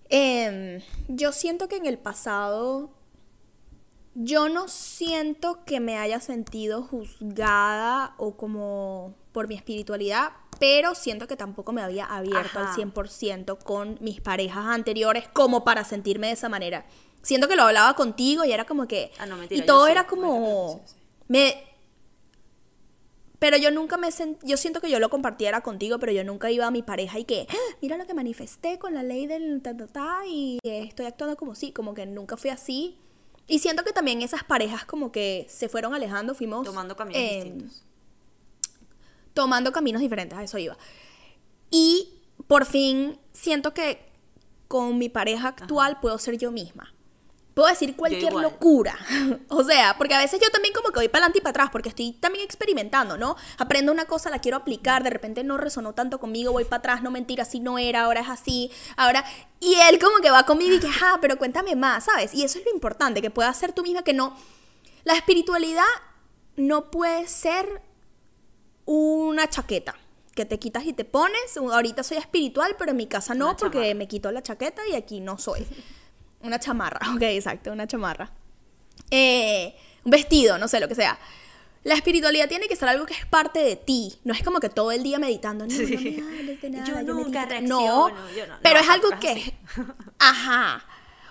Em, 0.08 0.80
yo 1.08 1.30
siento 1.32 1.68
que 1.68 1.76
en 1.76 1.86
el 1.86 1.98
pasado 1.98 2.90
yo 4.14 4.48
no 4.48 4.66
siento 4.66 5.64
que 5.64 5.78
me 5.78 5.98
haya 5.98 6.20
sentido 6.20 6.82
juzgada 6.82 8.14
o 8.18 8.36
como 8.36 9.14
por 9.32 9.46
mi 9.46 9.54
espiritualidad, 9.54 10.32
pero 10.60 10.94
siento 10.94 11.26
que 11.26 11.36
tampoco 11.36 11.72
me 11.72 11.82
había 11.82 12.04
abierto 12.04 12.58
al 12.60 12.68
100% 12.68 13.58
con 13.58 13.98
mis 14.00 14.20
parejas 14.20 14.66
anteriores 14.66 15.26
como 15.32 15.64
para 15.64 15.82
sentirme 15.84 16.28
de 16.28 16.34
esa 16.34 16.48
manera. 16.48 16.86
Siento 17.22 17.48
que 17.48 17.56
lo 17.56 17.64
hablaba 17.64 17.94
contigo 17.94 18.44
y 18.44 18.52
era 18.52 18.64
como 18.66 18.86
que... 18.86 19.10
Ah, 19.18 19.26
no, 19.26 19.36
mentira, 19.36 19.60
y 19.60 19.66
todo 19.66 19.88
era 19.88 20.06
como... 20.06 20.84
Me... 21.26 21.64
Pero 23.38 23.56
yo 23.56 23.70
nunca 23.70 23.96
me 23.96 24.12
sent... 24.12 24.38
Yo 24.44 24.58
siento 24.58 24.82
que 24.82 24.90
yo 24.90 25.00
lo 25.00 25.08
compartiera 25.08 25.62
contigo, 25.62 25.98
pero 25.98 26.12
yo 26.12 26.24
nunca 26.24 26.50
iba 26.50 26.66
a 26.66 26.70
mi 26.70 26.82
pareja 26.82 27.18
y 27.18 27.24
que, 27.24 27.46
ah, 27.48 27.76
mira 27.80 27.96
lo 27.96 28.06
que 28.06 28.12
manifesté 28.12 28.78
con 28.78 28.92
la 28.92 29.02
ley 29.02 29.26
del 29.26 29.62
ta, 29.62 29.74
ta, 29.74 29.86
ta, 29.86 30.20
y 30.28 30.58
estoy 30.62 31.06
actuando 31.06 31.36
como 31.36 31.54
sí, 31.54 31.72
como 31.72 31.94
que 31.94 32.04
nunca 32.04 32.36
fui 32.36 32.50
así 32.50 32.98
y 33.50 33.58
siento 33.58 33.82
que 33.82 33.92
también 33.92 34.22
esas 34.22 34.44
parejas 34.44 34.84
como 34.84 35.10
que 35.10 35.44
se 35.48 35.68
fueron 35.68 35.92
alejando, 35.92 36.36
fuimos... 36.36 36.64
Tomando 36.64 36.94
caminos 36.94 37.20
distintos. 37.20 37.84
Tomando 39.34 39.72
caminos 39.72 40.00
diferentes, 40.00 40.38
a 40.38 40.42
eso 40.42 40.58
iba. 40.58 40.76
Y 41.70 42.20
por 42.46 42.66
fin 42.66 43.18
siento 43.32 43.74
que 43.74 44.10
con 44.68 44.98
mi 44.98 45.08
pareja 45.08 45.48
actual 45.48 46.00
puedo 46.00 46.18
ser 46.18 46.38
yo 46.38 46.50
misma 46.50 46.92
puedo 47.60 47.68
decir 47.68 47.94
cualquier 47.96 48.32
locura. 48.32 48.98
o 49.48 49.62
sea, 49.62 49.94
porque 49.98 50.14
a 50.14 50.18
veces 50.18 50.40
yo 50.40 50.50
también 50.50 50.72
como 50.72 50.88
que 50.88 51.00
voy 51.00 51.08
para 51.08 51.24
adelante 51.24 51.38
y 51.38 51.40
para 51.42 51.50
atrás, 51.50 51.68
porque 51.70 51.90
estoy 51.90 52.12
también 52.12 52.44
experimentando, 52.44 53.18
¿no? 53.18 53.36
Aprendo 53.58 53.92
una 53.92 54.06
cosa, 54.06 54.30
la 54.30 54.38
quiero 54.38 54.56
aplicar, 54.56 55.02
de 55.02 55.10
repente 55.10 55.44
no 55.44 55.58
resonó 55.58 55.92
tanto 55.92 56.18
conmigo, 56.18 56.52
voy 56.52 56.64
para 56.64 56.78
atrás, 56.78 57.02
no 57.02 57.10
mentira, 57.10 57.42
así 57.42 57.60
no 57.60 57.78
era, 57.78 58.04
ahora 58.04 58.20
es 58.20 58.28
así, 58.28 58.70
ahora... 58.96 59.24
Y 59.62 59.74
él 59.74 59.98
como 59.98 60.20
que 60.22 60.30
va 60.30 60.44
conmigo 60.46 60.74
y 60.74 60.80
que, 60.80 60.88
ah, 61.02 61.18
pero 61.20 61.36
cuéntame 61.36 61.76
más, 61.76 62.04
¿sabes? 62.04 62.32
Y 62.32 62.44
eso 62.44 62.58
es 62.58 62.64
lo 62.64 62.70
importante, 62.70 63.20
que 63.20 63.30
puedas 63.30 63.58
ser 63.58 63.72
tú 63.72 63.82
misma, 63.82 64.02
que 64.02 64.14
no... 64.14 64.34
La 65.04 65.12
espiritualidad 65.14 65.84
no 66.56 66.90
puede 66.90 67.26
ser 67.26 67.82
una 68.84 69.48
chaqueta 69.48 69.94
que 70.34 70.44
te 70.44 70.58
quitas 70.58 70.84
y 70.84 70.92
te 70.92 71.04
pones. 71.04 71.56
Ahorita 71.56 72.02
soy 72.02 72.18
espiritual, 72.18 72.76
pero 72.78 72.92
en 72.92 72.96
mi 72.96 73.06
casa 73.06 73.34
no, 73.34 73.56
porque 73.56 73.94
me 73.94 74.08
quito 74.08 74.30
la 74.32 74.42
chaqueta 74.42 74.82
y 74.90 74.94
aquí 74.94 75.20
no 75.20 75.38
soy. 75.38 75.66
Una 76.42 76.58
chamarra, 76.58 77.00
ok, 77.14 77.22
exacto, 77.22 77.70
una 77.70 77.86
chamarra. 77.86 78.32
Eh, 79.10 79.76
un 80.04 80.10
vestido, 80.10 80.56
no 80.56 80.68
sé, 80.68 80.80
lo 80.80 80.88
que 80.88 80.94
sea. 80.94 81.18
La 81.84 81.94
espiritualidad 81.94 82.48
tiene 82.48 82.66
que 82.66 82.76
ser 82.76 82.88
algo 82.88 83.04
que 83.04 83.12
es 83.12 83.26
parte 83.26 83.58
de 83.58 83.76
ti. 83.76 84.18
No 84.24 84.32
es 84.32 84.42
como 84.42 84.60
que 84.60 84.70
todo 84.70 84.90
el 84.92 85.02
día 85.02 85.18
meditando. 85.18 85.66
No, 85.66 85.72
no 85.72 85.78
me 85.78 85.86
de 85.86 86.70
nada. 86.70 87.02
Yo, 87.02 87.14
nunca 87.14 87.44
reacciono. 87.44 88.08
No, 88.08 88.14
pero 88.62 88.80
es 88.80 88.88
algo 88.88 89.10
que... 89.20 89.54
Ajá. 90.18 90.84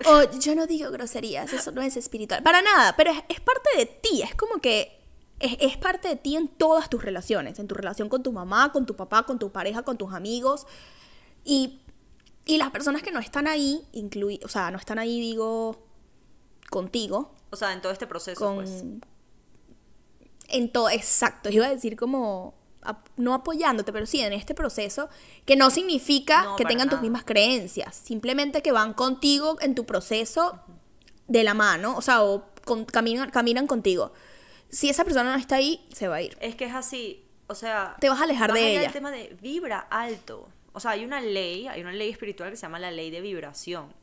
O 0.05 0.39
yo 0.39 0.55
no 0.55 0.65
digo 0.65 0.91
groserías, 0.91 1.51
eso 1.51 1.71
no 1.71 1.81
es 1.81 1.97
espiritual. 1.97 2.41
Para 2.41 2.61
nada, 2.61 2.95
pero 2.95 3.11
es, 3.11 3.39
parte 3.41 3.69
de 3.77 3.85
ti. 3.85 4.21
Es 4.21 4.33
como 4.33 4.59
que 4.61 4.98
es, 5.39 5.57
es, 5.59 5.77
parte 5.77 6.07
de 6.07 6.15
ti 6.15 6.35
en 6.35 6.47
todas 6.47 6.89
tus 6.89 7.03
relaciones. 7.03 7.59
En 7.59 7.67
tu 7.67 7.75
relación 7.75 8.09
con 8.09 8.23
tu 8.23 8.31
mamá, 8.31 8.71
con 8.71 8.85
tu 8.85 8.95
papá, 8.95 9.23
con 9.23 9.39
tu 9.39 9.51
pareja, 9.51 9.83
con 9.83 9.97
tus 9.97 10.13
amigos. 10.13 10.67
Y 11.43 11.79
y 12.49 12.57
las 12.57 12.71
personas 12.71 13.03
que 13.03 13.11
no 13.11 13.19
están 13.19 13.47
ahí, 13.47 13.85
inclui 13.91 14.39
o 14.43 14.47
sea, 14.47 14.71
no 14.71 14.79
están 14.79 14.97
ahí, 14.97 15.21
digo, 15.21 15.85
contigo. 16.71 17.35
O 17.51 17.55
sea, 17.55 17.73
en 17.73 17.81
todo 17.81 17.91
este 17.91 18.07
proceso, 18.07 18.55
pues. 18.55 18.83
En 20.47 20.71
todo, 20.71 20.89
exacto. 20.89 21.51
Iba 21.51 21.67
a 21.67 21.69
decir 21.69 21.95
como, 21.95 22.55
no 23.17 23.35
apoyándote, 23.35 23.93
pero 23.93 24.07
sí 24.07 24.21
en 24.21 24.33
este 24.33 24.55
proceso, 24.55 25.09
que 25.45 25.55
no 25.55 25.69
significa 25.69 26.55
que 26.57 26.65
tengan 26.65 26.89
tus 26.89 27.01
mismas 27.01 27.23
creencias, 27.23 27.95
simplemente 27.95 28.63
que 28.63 28.71
van 28.71 28.95
contigo 28.95 29.57
en 29.61 29.75
tu 29.75 29.85
proceso 29.85 30.59
de 31.27 31.43
la 31.43 31.53
mano, 31.53 31.95
o 31.95 32.01
sea, 32.01 32.23
o 32.23 32.45
caminan, 32.91 33.29
caminan 33.29 33.67
contigo. 33.67 34.11
Si 34.69 34.89
esa 34.89 35.03
persona 35.03 35.33
no 35.33 35.39
está 35.39 35.55
ahí, 35.55 35.87
se 35.91 36.07
va 36.07 36.17
a 36.17 36.21
ir. 36.21 36.37
Es 36.39 36.55
que 36.55 36.65
es 36.65 36.75
así, 36.75 37.25
o 37.47 37.55
sea... 37.55 37.95
Te 37.99 38.09
vas 38.09 38.19
a 38.19 38.23
alejar 38.23 38.53
de 38.53 38.71
ella. 38.71 38.85
el 38.85 38.91
tema 38.91 39.11
de 39.11 39.35
vibra 39.41 39.79
alto 39.79 40.49
o 40.73 40.79
sea, 40.79 40.91
hay 40.91 41.03
una 41.03 41.21
ley, 41.21 41.67
hay 41.67 41.81
una 41.81 41.91
ley 41.91 42.09
espiritual 42.09 42.51
que 42.51 42.55
se 42.55 42.61
llama 42.61 42.79
la 42.79 42.91
ley 42.91 43.11
de 43.11 43.21
vibración. 43.21 43.93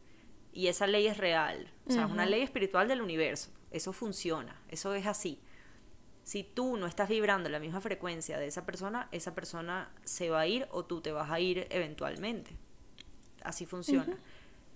Y 0.53 0.69
esa 0.69 0.87
ley 0.87 1.07
es 1.07 1.17
real. 1.19 1.71
O 1.87 1.93
sea, 1.93 2.07
es 2.07 2.11
una 2.11 2.27
ley 2.27 2.43
espiritual 2.43 2.89
del 2.89 3.03
universo. 3.03 3.51
Eso 3.71 3.93
funciona. 3.93 4.61
Eso 4.69 4.95
es 4.95 5.07
así. 5.07 5.39
Si 6.25 6.43
tú 6.43 6.77
no 6.77 6.87
estás 6.87 7.09
vibrando 7.09 7.49
la 7.49 7.61
misma 7.61 7.81
frecuencia 7.81 8.39
de 8.39 8.47
esa 8.47 8.67
persona, 8.67 9.09
esa 9.13 9.35
persona 9.35 9.91
se 10.05 10.31
va 10.31 10.41
a 10.41 10.47
ir 10.47 10.67
o 10.71 10.85
tú 10.85 11.01
te 11.01 11.13
vas 11.13 11.31
a 11.31 11.39
ir 11.39 11.67
eventualmente. 11.71 12.57
Así 13.43 13.65
funciona. 13.65 14.19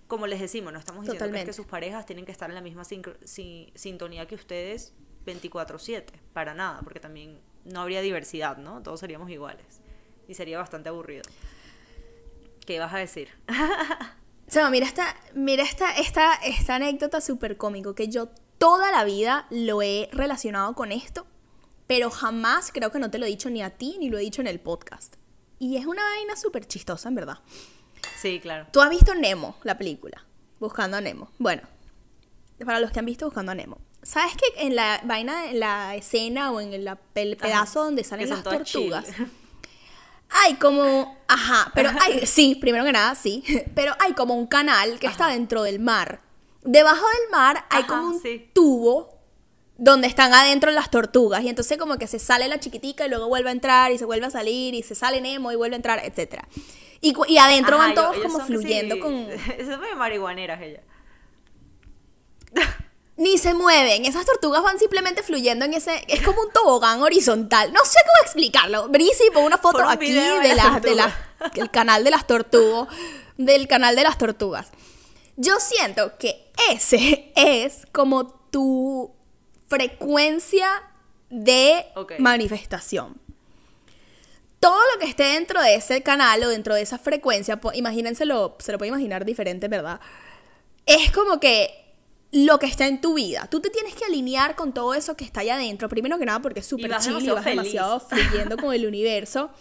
Como 0.07 0.27
les 0.27 0.39
decimos, 0.39 0.71
no 0.71 0.79
estamos 0.79 1.05
diciendo 1.05 1.45
que, 1.45 1.53
sus 1.53 1.65
parejas 1.65 2.05
tienen 2.05 2.25
que 2.25 2.31
estar 2.31 2.49
en 2.49 2.55
la 2.55 2.61
misma 2.61 2.83
sintonía 2.83 4.27
que 4.27 4.35
ustedes 4.35 4.93
24/7. 5.25 6.13
Para 6.33 6.53
nada, 6.53 6.81
porque 6.81 6.99
también 6.99 7.39
no 7.65 7.81
habría 7.81 8.01
diversidad, 8.01 8.57
¿no? 8.57 8.81
Todos 8.81 8.99
seríamos 8.99 9.29
iguales. 9.29 9.81
Y 10.27 10.33
sería 10.33 10.57
bastante 10.57 10.89
aburrido. 10.89 11.23
¿Qué 12.65 12.79
vas 12.79 12.93
a 12.93 12.97
decir? 12.97 13.29
O 14.51 14.53
sea, 14.53 14.69
mira 14.69 14.85
esta, 14.85 15.15
mira 15.33 15.63
esta, 15.63 15.95
esta, 15.95 16.33
esta 16.33 16.75
anécdota 16.75 17.21
súper 17.21 17.55
cómico, 17.55 17.95
que 17.95 18.09
yo 18.09 18.27
toda 18.57 18.91
la 18.91 19.05
vida 19.05 19.47
lo 19.49 19.81
he 19.81 20.09
relacionado 20.11 20.75
con 20.75 20.91
esto, 20.91 21.25
pero 21.87 22.09
jamás 22.09 22.73
creo 22.73 22.91
que 22.91 22.99
no 22.99 23.09
te 23.09 23.17
lo 23.17 23.25
he 23.25 23.29
dicho 23.29 23.49
ni 23.49 23.63
a 23.63 23.69
ti, 23.69 23.95
ni 23.97 24.09
lo 24.09 24.17
he 24.17 24.21
dicho 24.21 24.41
en 24.41 24.47
el 24.47 24.59
podcast. 24.59 25.15
Y 25.57 25.77
es 25.77 25.85
una 25.85 26.03
vaina 26.03 26.35
súper 26.35 26.67
chistosa, 26.67 27.07
en 27.07 27.15
verdad. 27.15 27.37
Sí, 28.17 28.41
claro. 28.41 28.67
Tú 28.73 28.81
has 28.81 28.89
visto 28.89 29.15
Nemo, 29.15 29.55
la 29.63 29.77
película, 29.77 30.25
Buscando 30.59 30.97
a 30.97 31.01
Nemo. 31.01 31.31
Bueno, 31.37 31.61
para 32.65 32.81
los 32.81 32.91
que 32.91 32.99
han 32.99 33.05
visto 33.05 33.27
Buscando 33.27 33.53
a 33.53 33.55
Nemo. 33.55 33.77
¿Sabes 34.03 34.33
que 34.35 34.65
en 34.65 34.75
la 34.75 34.99
vaina, 35.03 35.51
en 35.51 35.59
la 35.59 35.95
escena 35.95 36.51
o 36.51 36.59
en 36.59 36.73
el, 36.73 36.89
pedazo 37.13 37.83
donde 37.83 38.03
salen 38.03 38.29
las 38.29 38.43
tortugas? 38.43 39.05
hay 40.29 40.55
como, 40.55 41.17
ajá, 41.27 41.71
pero 41.75 41.91
hay, 42.01 42.25
sí, 42.25 42.55
primero 42.55 42.83
que 42.83 42.91
nada, 42.91 43.13
sí, 43.15 43.43
pero 43.75 43.93
hay 43.99 44.13
como 44.13 44.35
un 44.35 44.47
canal 44.47 44.99
que 44.99 45.07
está 45.07 45.27
dentro 45.27 45.63
del 45.63 45.79
mar. 45.79 46.21
Debajo 46.63 47.05
del 47.05 47.31
mar 47.31 47.65
hay 47.69 47.83
como 47.83 48.09
un 48.09 48.21
tubo 48.53 49.19
donde 49.77 50.07
están 50.07 50.33
adentro 50.33 50.69
las 50.71 50.91
tortugas. 50.91 51.43
Y 51.43 51.49
entonces 51.49 51.77
como 51.77 51.97
que 51.97 52.05
se 52.05 52.19
sale 52.19 52.47
la 52.47 52.59
chiquitica 52.59 53.05
y 53.05 53.09
luego 53.09 53.27
vuelve 53.27 53.49
a 53.49 53.51
entrar 53.51 53.91
y 53.91 53.97
se 53.97 54.05
vuelve 54.05 54.27
a 54.27 54.29
salir 54.29 54.75
y 54.75 54.83
se 54.83 54.93
sale 54.93 55.21
Nemo 55.21 55.51
y 55.51 55.55
vuelve 55.55 55.75
a 55.75 55.77
entrar, 55.77 56.01
etcétera. 56.03 56.47
Y, 57.01 57.15
y 57.27 57.37
adentro 57.39 57.79
van 57.79 57.95
todos 57.95 58.15
como 58.17 58.39
fluyendo 58.41 58.99
con... 58.99 59.13
Eso 59.57 59.71
es 59.71 59.79
muy 59.79 59.95
marihuaneras 59.95 60.61
ella 60.61 60.81
ni 63.21 63.37
se 63.37 63.53
mueven. 63.53 64.05
Esas 64.05 64.25
tortugas 64.25 64.63
van 64.63 64.79
simplemente 64.79 65.21
fluyendo 65.21 65.65
en 65.65 65.75
ese. 65.75 66.03
Es 66.07 66.21
como 66.23 66.41
un 66.41 66.51
tobogán 66.51 67.01
horizontal. 67.03 67.71
No 67.71 67.85
sé 67.85 67.99
cómo 68.01 68.25
explicarlo. 68.25 68.89
Brisi, 68.89 69.29
pon 69.31 69.43
una 69.43 69.59
foto 69.59 69.87
aquí 69.87 70.11
de, 70.11 70.55
las 70.55 70.81
de 70.81 70.95
la, 70.95 71.15
del 71.53 71.69
canal 71.69 72.03
de 72.03 72.09
las 72.09 72.25
tortugas. 72.25 72.87
Del 73.37 73.67
canal 73.67 73.95
de 73.95 74.03
las 74.03 74.17
tortugas. 74.17 74.71
Yo 75.37 75.59
siento 75.59 76.17
que 76.17 76.51
ese 76.71 77.31
es 77.35 77.85
como 77.91 78.27
tu 78.49 79.13
frecuencia 79.67 80.67
de 81.29 81.85
manifestación. 82.17 83.21
Todo 84.59 84.79
lo 84.93 84.99
que 84.99 85.05
esté 85.05 85.23
dentro 85.23 85.61
de 85.61 85.75
ese 85.75 86.03
canal 86.03 86.43
o 86.43 86.49
dentro 86.49 86.75
de 86.75 86.81
esa 86.81 86.97
frecuencia, 86.97 87.59
imagínenselo, 87.73 88.55
se 88.59 88.71
lo 88.71 88.77
puede 88.77 88.89
imaginar 88.89 89.25
diferente, 89.25 89.67
¿verdad? 89.67 89.99
Es 90.85 91.11
como 91.11 91.39
que 91.39 91.80
lo 92.31 92.59
que 92.59 92.65
está 92.65 92.87
en 92.87 93.01
tu 93.01 93.15
vida. 93.15 93.47
Tú 93.49 93.59
te 93.59 93.69
tienes 93.69 93.93
que 93.93 94.05
alinear 94.05 94.55
con 94.55 94.73
todo 94.73 94.93
eso 94.93 95.15
que 95.15 95.25
está 95.25 95.41
allá 95.41 95.55
adentro. 95.55 95.89
Primero 95.89 96.17
que 96.17 96.25
nada 96.25 96.41
porque 96.41 96.61
es 96.61 96.65
súper 96.65 96.97
chill 96.99 97.21
y 97.21 97.29
vas 97.29 97.45
demasiado 97.45 97.99
fluyendo 98.09 98.57
con 98.57 98.73
el 98.73 98.85
universo. 98.85 99.51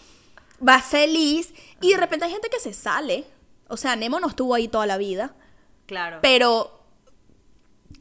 Vas 0.61 0.85
feliz 0.85 1.53
y 1.81 1.91
de 1.93 1.97
repente 1.97 2.27
hay 2.27 2.33
gente 2.33 2.49
que 2.49 2.61
se 2.61 2.73
sale. 2.73 3.25
O 3.69 3.77
sea, 3.77 3.97
Nemo 3.97 4.21
no 4.21 4.29
estuvo 4.29 4.55
ahí 4.55 4.69
toda 4.69 4.87
la 4.87 4.99
vida. 4.99 5.35
Claro. 5.87 6.19
Pero 6.23 6.85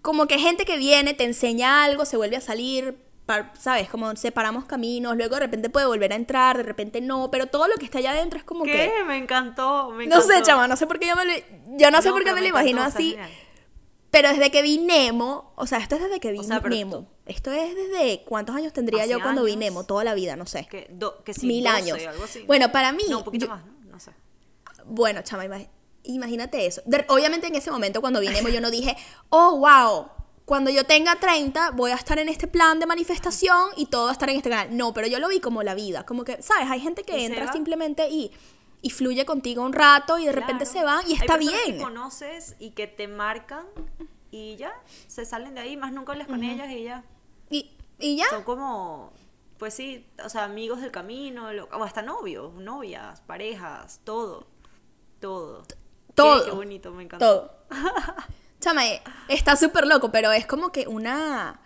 como 0.02 0.28
que 0.28 0.38
gente 0.38 0.66
que 0.66 0.78
viene, 0.78 1.14
te 1.14 1.24
enseña 1.24 1.84
algo, 1.84 2.06
se 2.06 2.18
vuelve 2.18 2.38
a 2.38 2.42
salir, 2.42 2.98
¿sabes? 3.54 3.90
Como 3.90 4.16
separamos 4.16 4.66
caminos, 4.66 5.16
luego 5.18 5.36
de 5.36 5.42
repente 5.42 5.70
puede 5.70 5.88
volver 5.88 6.14
a 6.14 6.16
entrar, 6.16 6.58
de 6.58 6.64
repente 6.64 7.02
no, 7.02 7.30
pero 7.32 7.48
todo 7.48 7.68
lo 7.68 7.76
que 7.76 7.86
está 7.86 8.00
allá 8.00 8.12
adentro 8.12 8.38
es 8.38 8.46
como 8.46 8.64
¿Qué? 8.64 8.92
que... 8.98 9.04
Me 9.04 9.18
encantó, 9.18 9.92
me 9.92 10.06
encantó. 10.06 10.28
No 10.28 10.34
sé, 10.34 10.42
chama, 10.44 10.68
no 10.68 10.76
sé 10.76 10.88
por 10.88 11.00
qué 11.00 11.08
yo 11.08 11.16
me 11.16 11.26
lo... 11.26 11.34
Yo 11.78 11.92
no, 11.92 12.02
sé 12.02 12.12
por 12.12 12.24
qué 12.24 12.34
me 12.34 12.42
lo 12.42 12.48
imagino 12.48 12.82
así. 12.82 13.18
Pero 14.12 14.30
desde 14.30 14.50
que 14.50 14.62
vi 14.62 14.80
Nemo, 14.80 15.54
o 15.56 15.68
sea, 15.68 15.80
esto 15.80 15.96
es 15.96 16.04
desde 16.04 16.20
que 16.20 16.32
vi 16.32 16.40
Nemo. 16.40 17.08
Esto 17.26 17.52
es 17.52 17.76
desde 17.76 18.24
cuántos 18.24 18.56
años 18.56 18.74
tendría 18.74 19.06
yo 19.06 19.22
cuando 19.22 19.44
vi 19.44 19.56
Nemo, 19.56 19.86
toda 19.86 20.04
la 20.04 20.16
vida, 20.16 20.36
no 20.36 20.46
sé. 20.46 20.68
Que, 20.70 20.90
que 21.24 21.34
Mil 21.44 21.68
años. 21.68 22.00
Bueno, 22.48 22.72
para 22.72 22.92
mí. 22.92 23.04
No, 23.10 23.20
un 23.20 23.24
poquito 23.24 23.48
más, 23.48 23.66
¿no? 23.66 23.74
No 23.92 24.00
sé. 24.00 24.12
Bueno, 24.86 25.22
chama, 25.22 25.46
imagínate 26.04 26.66
eso. 26.66 26.82
obviamente 27.10 27.48
en 27.48 27.56
ese 27.56 27.70
momento 27.70 28.02
cuando 28.02 28.20
vi 28.20 28.30
Nemo 28.30 28.50
yo 28.50 28.62
no 28.62 28.72
dije, 28.72 28.96
oh, 29.30 29.58
wow, 29.58 30.08
cuando 30.46 30.72
yo 30.72 30.84
tenga 30.84 31.16
30 31.16 31.72
voy 31.72 31.92
a 31.92 31.96
estar 31.96 32.18
en 32.18 32.28
este 32.28 32.48
plan 32.48 32.80
de 32.80 32.88
manifestación 32.88 33.70
y 33.78 33.86
todo 33.86 34.06
va 34.06 34.10
a 34.10 34.14
estar 34.14 34.30
en 34.32 34.38
este 34.38 34.50
canal. 34.50 34.76
No, 34.76 34.94
pero 34.94 35.06
yo 35.06 35.20
lo 35.20 35.28
vi 35.28 35.40
como 35.40 35.62
la 35.62 35.76
vida, 35.76 36.08
como 36.08 36.24
que, 36.24 36.42
¿sabes? 36.42 36.72
Hay 36.72 36.80
gente 36.80 37.04
que 37.04 37.26
entra 37.26 37.52
simplemente 37.54 38.10
y 38.10 38.32
y 38.82 38.90
fluye 38.92 39.26
contigo 39.26 39.64
un 39.64 39.74
rato 39.74 40.18
y 40.18 40.26
de 40.26 40.32
repente 40.32 40.66
se 40.66 40.84
va 40.84 41.02
y 41.08 41.14
está 41.14 41.38
bien. 41.38 41.60
que 41.66 41.78
conoces 41.78 42.56
y 42.60 42.72
que 42.72 42.88
te 42.88 43.08
marcan 43.08 43.66
y 44.32 44.56
ya, 44.56 44.74
se 45.08 45.26
salen 45.26 45.56
de 45.56 45.62
ahí, 45.62 45.78
más 45.78 45.92
nunca 45.92 46.12
hablas 46.12 46.28
con 46.28 46.44
ellas 46.44 46.70
y 46.72 46.84
ya. 46.84 47.04
Y, 47.50 47.72
y 47.98 48.16
ya. 48.16 48.30
Son 48.30 48.44
como, 48.44 49.12
pues 49.58 49.74
sí, 49.74 50.06
o 50.24 50.30
sea, 50.30 50.46
amigos 50.46 50.82
del 50.82 50.92
camino, 50.92 51.50
o 51.72 51.84
hasta 51.84 52.02
novios, 52.02 52.54
novias, 52.54 53.22
parejas, 53.22 54.02
todo. 54.04 54.48
Todo. 55.20 55.64
Todo. 56.16 56.46
Qué, 56.46 56.52
bonito, 56.52 56.92
me 56.92 57.04
encanta. 57.04 57.26
Todo. 57.26 57.66
Chama, 58.62 58.84
está 59.28 59.56
súper 59.56 59.88
loco, 59.88 60.12
pero 60.12 60.32
es 60.32 60.46
como 60.46 60.72
que 60.72 60.88
una. 60.88 61.62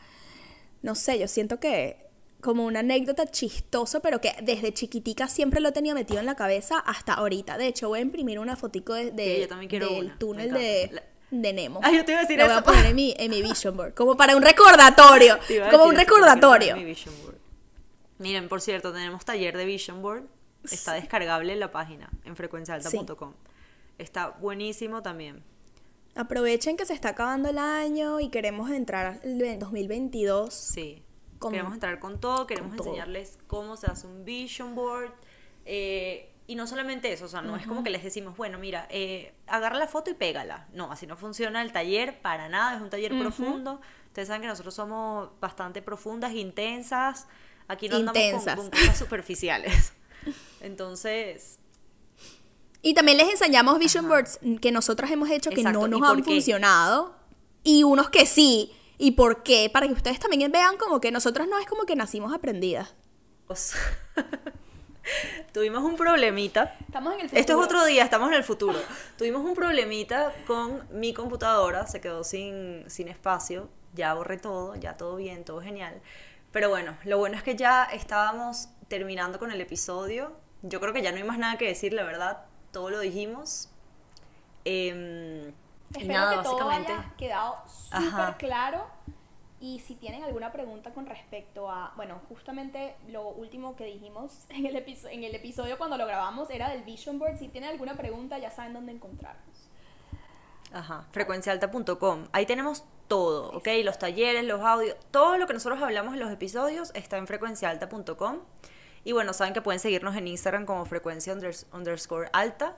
No 0.81 0.95
sé, 0.95 1.19
yo 1.19 1.27
siento 1.27 1.59
que 1.59 2.09
como 2.43 2.65
una 2.65 2.81
anécdota 2.81 3.25
chistosa, 3.25 4.01
pero 4.01 4.21
que 4.21 4.35
desde 4.43 4.73
chiquitica 4.73 5.27
siempre 5.27 5.61
lo 5.61 5.71
tenía 5.71 5.95
metido 5.95 6.19
en 6.19 6.27
la 6.27 6.35
cabeza 6.35 6.77
hasta 6.77 7.13
ahorita. 7.13 7.57
De 7.57 7.65
hecho, 7.65 7.87
voy 7.87 7.99
a 7.99 8.01
imprimir 8.03 8.37
una 8.37 8.55
fotico 8.55 8.93
de, 8.93 9.11
del 9.11 10.17
túnel 10.19 10.51
de, 10.51 11.01
de, 11.31 11.53
Nemo. 11.53 11.79
Ah, 11.81 11.91
yo 11.91 12.05
te 12.05 12.11
iba 12.11 12.19
a 12.19 12.23
decir 12.23 12.37
Lo 12.37 12.45
voy 12.45 12.53
a 12.53 12.61
poner 12.61 12.85
en 12.87 12.95
mi, 12.95 13.15
en 13.17 13.31
mi 13.31 13.41
vision 13.41 13.75
board, 13.75 13.95
como 13.95 14.15
para 14.15 14.35
un 14.35 14.43
recordatorio, 14.43 15.39
como 15.71 15.85
un 15.85 15.95
recordatorio. 15.95 16.75
Miren, 18.19 18.47
por 18.47 18.61
cierto, 18.61 18.93
tenemos 18.93 19.25
taller 19.25 19.57
de 19.57 19.65
vision 19.65 20.01
board. 20.01 20.23
Está 20.69 20.93
descargable 20.93 21.53
en 21.53 21.59
la 21.59 21.71
página, 21.71 22.09
en 22.23 22.35
frecuencialta.com. 22.35 23.33
Está 23.97 24.29
buenísimo 24.29 25.01
también. 25.01 25.43
Aprovechen 26.15 26.77
que 26.77 26.85
se 26.85 26.93
está 26.93 27.09
acabando 27.09 27.49
el 27.49 27.57
año 27.57 28.19
y 28.19 28.29
queremos 28.29 28.69
entrar 28.69 29.19
en 29.23 29.59
2022. 29.59 30.53
Sí 30.53 31.03
queremos 31.49 31.73
entrar 31.73 31.99
con 31.99 32.19
todo, 32.19 32.47
queremos 32.47 32.77
enseñarles 32.77 33.37
cómo 33.47 33.77
se 33.77 33.87
hace 33.87 34.07
un 34.07 34.25
vision 34.25 34.75
board. 34.75 35.11
Eh, 35.65 36.29
y 36.45 36.55
no 36.55 36.67
solamente 36.67 37.11
eso, 37.13 37.25
o 37.25 37.29
sea, 37.29 37.41
no 37.41 37.55
es 37.55 37.65
como 37.65 37.83
que 37.83 37.89
les 37.89 38.03
decimos, 38.03 38.35
bueno, 38.35 38.59
mira, 38.59 38.85
eh, 38.89 39.33
agarra 39.47 39.77
la 39.77 39.87
foto 39.87 40.11
y 40.11 40.13
pégala. 40.13 40.67
No, 40.73 40.91
así 40.91 41.07
no 41.07 41.15
funciona 41.15 41.61
el 41.61 41.71
taller 41.71 42.21
para 42.21 42.49
nada, 42.49 42.75
es 42.75 42.81
un 42.81 42.89
taller 42.89 43.17
profundo. 43.17 43.79
Ustedes 44.07 44.27
saben 44.27 44.41
que 44.41 44.47
nosotros 44.47 44.73
somos 44.73 45.29
bastante 45.39 45.81
profundas, 45.81 46.33
intensas. 46.33 47.27
Aquí 47.69 47.87
no 47.87 47.95
andamos 47.95 48.43
con, 48.43 48.69
cosas 48.69 48.97
superficiales. 48.97 49.93
Entonces, 50.61 51.59
y 52.85 52.93
también 52.93 53.17
les 53.17 53.29
enseñamos 53.29 53.79
vision 53.79 54.09
boards 54.09 54.39
que 54.61 54.71
nosotros 54.71 55.09
hemos 55.09 55.29
hecho 55.29 55.49
que 55.49 55.63
no 55.63 55.87
nos 55.87 56.01
han 56.03 56.23
funcionado 56.23 57.15
y 57.63 57.83
unos 57.83 58.09
que 58.09 58.25
sí 58.25 58.73
y 58.97 59.11
por 59.11 59.43
qué, 59.43 59.69
para 59.71 59.87
que 59.87 59.93
ustedes 59.93 60.19
también 60.19 60.51
vean 60.51 60.77
como 60.77 61.01
que 61.01 61.11
nosotros 61.11 61.47
no 61.47 61.59
es 61.59 61.65
como 61.65 61.85
que 61.85 61.95
nacimos 61.95 62.33
aprendidas. 62.33 62.95
Tuvimos 65.53 65.83
un 65.83 65.95
problemita. 65.95 66.75
Estamos 66.85 67.13
en 67.13 67.21
el 67.21 67.27
futuro. 67.27 67.41
Esto 67.41 67.53
es 67.53 67.65
otro 67.65 67.85
día, 67.85 68.03
estamos 68.03 68.29
en 68.29 68.35
el 68.35 68.43
futuro. 68.43 68.79
Tuvimos 69.17 69.43
un 69.43 69.53
problemita 69.53 70.33
con 70.47 70.87
mi 70.91 71.13
computadora, 71.13 71.87
se 71.87 72.01
quedó 72.01 72.23
sin, 72.23 72.89
sin 72.89 73.07
espacio, 73.07 73.69
ya 73.93 74.13
borré 74.13 74.37
todo, 74.37 74.75
ya 74.75 74.97
todo 74.97 75.17
bien, 75.17 75.43
todo 75.43 75.61
genial. 75.61 76.01
Pero 76.51 76.69
bueno, 76.69 76.97
lo 77.03 77.17
bueno 77.17 77.35
es 77.35 77.43
que 77.43 77.55
ya 77.55 77.83
estábamos 77.85 78.69
terminando 78.87 79.39
con 79.39 79.51
el 79.51 79.59
episodio. 79.59 80.31
Yo 80.61 80.79
creo 80.79 80.93
que 80.93 81.01
ya 81.01 81.11
no 81.11 81.17
hay 81.17 81.23
más 81.23 81.37
nada 81.37 81.57
que 81.57 81.67
decir, 81.67 81.93
la 81.93 82.03
verdad, 82.03 82.45
todo 82.71 82.89
lo 82.89 82.99
dijimos. 82.99 83.69
Eh, 84.65 85.51
Espero 85.97 86.29
que 86.29 86.43
todo 86.43 86.69
haya 86.69 87.13
quedado 87.17 87.57
súper 87.67 88.37
claro. 88.37 88.87
Y 89.59 89.79
si 89.79 89.95
tienen 89.95 90.25
alguna 90.25 90.51
pregunta 90.51 90.93
con 90.93 91.05
respecto 91.05 91.71
a, 91.71 91.93
bueno, 91.95 92.19
justamente 92.27 92.95
lo 93.07 93.29
último 93.29 93.77
que 93.77 93.85
dijimos 93.85 94.45
en 94.49 94.65
el, 94.65 94.75
en 94.75 95.23
el 95.23 95.35
episodio 95.35 95.77
cuando 95.77 95.97
lo 95.97 96.05
grabamos 96.05 96.49
era 96.49 96.69
del 96.69 96.83
Vision 96.83 97.17
Board. 97.17 97.37
Si 97.37 97.47
tienen 97.47 97.69
alguna 97.69 97.95
pregunta 97.95 98.37
ya 98.37 98.51
saben 98.51 98.73
dónde 98.73 98.91
encontrarnos. 98.91 99.69
Ajá, 100.73 101.05
frecuencialta.com. 101.11 102.27
Ahí 102.33 102.45
tenemos 102.45 102.83
todo, 103.07 103.51
¿ok? 103.51 103.67
Los 103.83 103.99
talleres, 103.99 104.43
los 104.43 104.59
audios, 104.61 104.97
todo 105.11 105.37
lo 105.37 105.47
que 105.47 105.53
nosotros 105.53 105.81
hablamos 105.81 106.15
en 106.15 106.19
los 106.19 106.31
episodios 106.31 106.91
está 106.93 107.17
en 107.17 107.27
frecuencialta.com. 107.27 108.39
Y 109.05 109.11
bueno, 109.11 109.33
saben 109.33 109.53
que 109.53 109.61
pueden 109.61 109.79
seguirnos 109.79 110.15
en 110.15 110.27
Instagram 110.27 110.65
como 110.65 110.85
frecuencia 110.85 111.33
underscore 111.71 112.29
alta. 112.33 112.75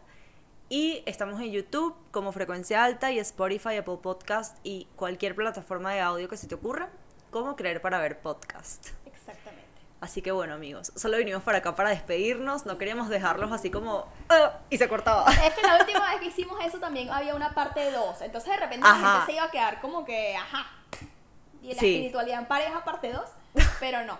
Y 0.68 1.04
estamos 1.06 1.40
en 1.42 1.52
YouTube 1.52 1.96
como 2.10 2.32
Frecuencia 2.32 2.84
Alta 2.84 3.12
y 3.12 3.20
Spotify, 3.20 3.78
Apple 3.78 4.00
Podcast 4.02 4.58
y 4.64 4.88
cualquier 4.96 5.36
plataforma 5.36 5.94
de 5.94 6.00
audio 6.00 6.28
que 6.28 6.38
se 6.38 6.48
te 6.48 6.56
ocurra, 6.56 6.90
como 7.30 7.56
creer 7.56 7.82
para 7.82 8.00
ver 8.00 8.20
podcast. 8.20 8.88
Exactamente. 9.06 9.64
Así 10.02 10.24
que 10.24 10.32
bueno, 10.32 10.56
amigos, 10.56 10.92
solo 10.96 11.18
vinimos 11.18 11.44
para 11.44 11.60
acá 11.60 11.76
para 11.76 11.92
despedirnos, 11.92 12.66
no 12.66 12.80
queríamos 12.80 13.10
dejarlos 13.10 13.52
así 13.52 13.70
como 13.70 14.08
ah", 14.30 14.54
y 14.72 14.80
se 14.80 14.90
cortaba. 14.90 15.32
Es 15.32 15.54
que 15.54 15.62
la 15.62 15.78
última 15.78 16.10
vez 16.10 16.20
que 16.20 16.28
hicimos 16.28 16.58
eso 16.66 16.80
también 16.80 17.12
había 17.12 17.36
una 17.36 17.54
parte 17.54 17.92
2, 17.92 18.22
entonces 18.22 18.50
de 18.50 18.58
repente 18.58 18.88
la 18.88 18.96
gente 18.96 19.26
se 19.28 19.34
iba 19.34 19.44
a 19.44 19.52
quedar 19.52 19.82
como 19.82 20.04
que, 20.04 20.36
ajá. 20.36 20.66
y 21.62 21.68
la 21.68 21.74
espiritualidad 21.74 22.40
en 22.40 22.48
pareja 22.48 22.84
parte 22.84 23.12
2, 23.12 23.24
pero 23.80 24.04
no. 24.04 24.18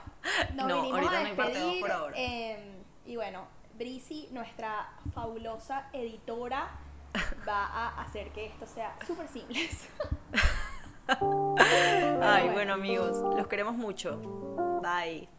Nos 0.54 0.68
no, 0.68 0.82
vinimos 0.84 1.12
a 1.12 1.20
despedir. 1.22 1.82
por 1.82 1.92
ahora. 1.92 2.16
Em, 2.16 2.84
y 3.08 3.16
bueno, 3.16 3.48
Brisi, 3.78 4.30
nuestra 4.32 4.90
fabulosa 5.14 5.90
editora, 5.94 6.70
va 7.48 7.66
a 7.66 8.02
hacer 8.02 8.32
que 8.32 8.46
esto 8.46 8.66
sea 8.66 8.96
súper 9.06 9.28
simple. 9.28 9.70
Ay, 12.22 12.50
bueno 12.50 12.74
amigos, 12.74 13.18
los 13.36 13.48
queremos 13.48 13.76
mucho. 13.76 14.18
Bye. 14.82 15.30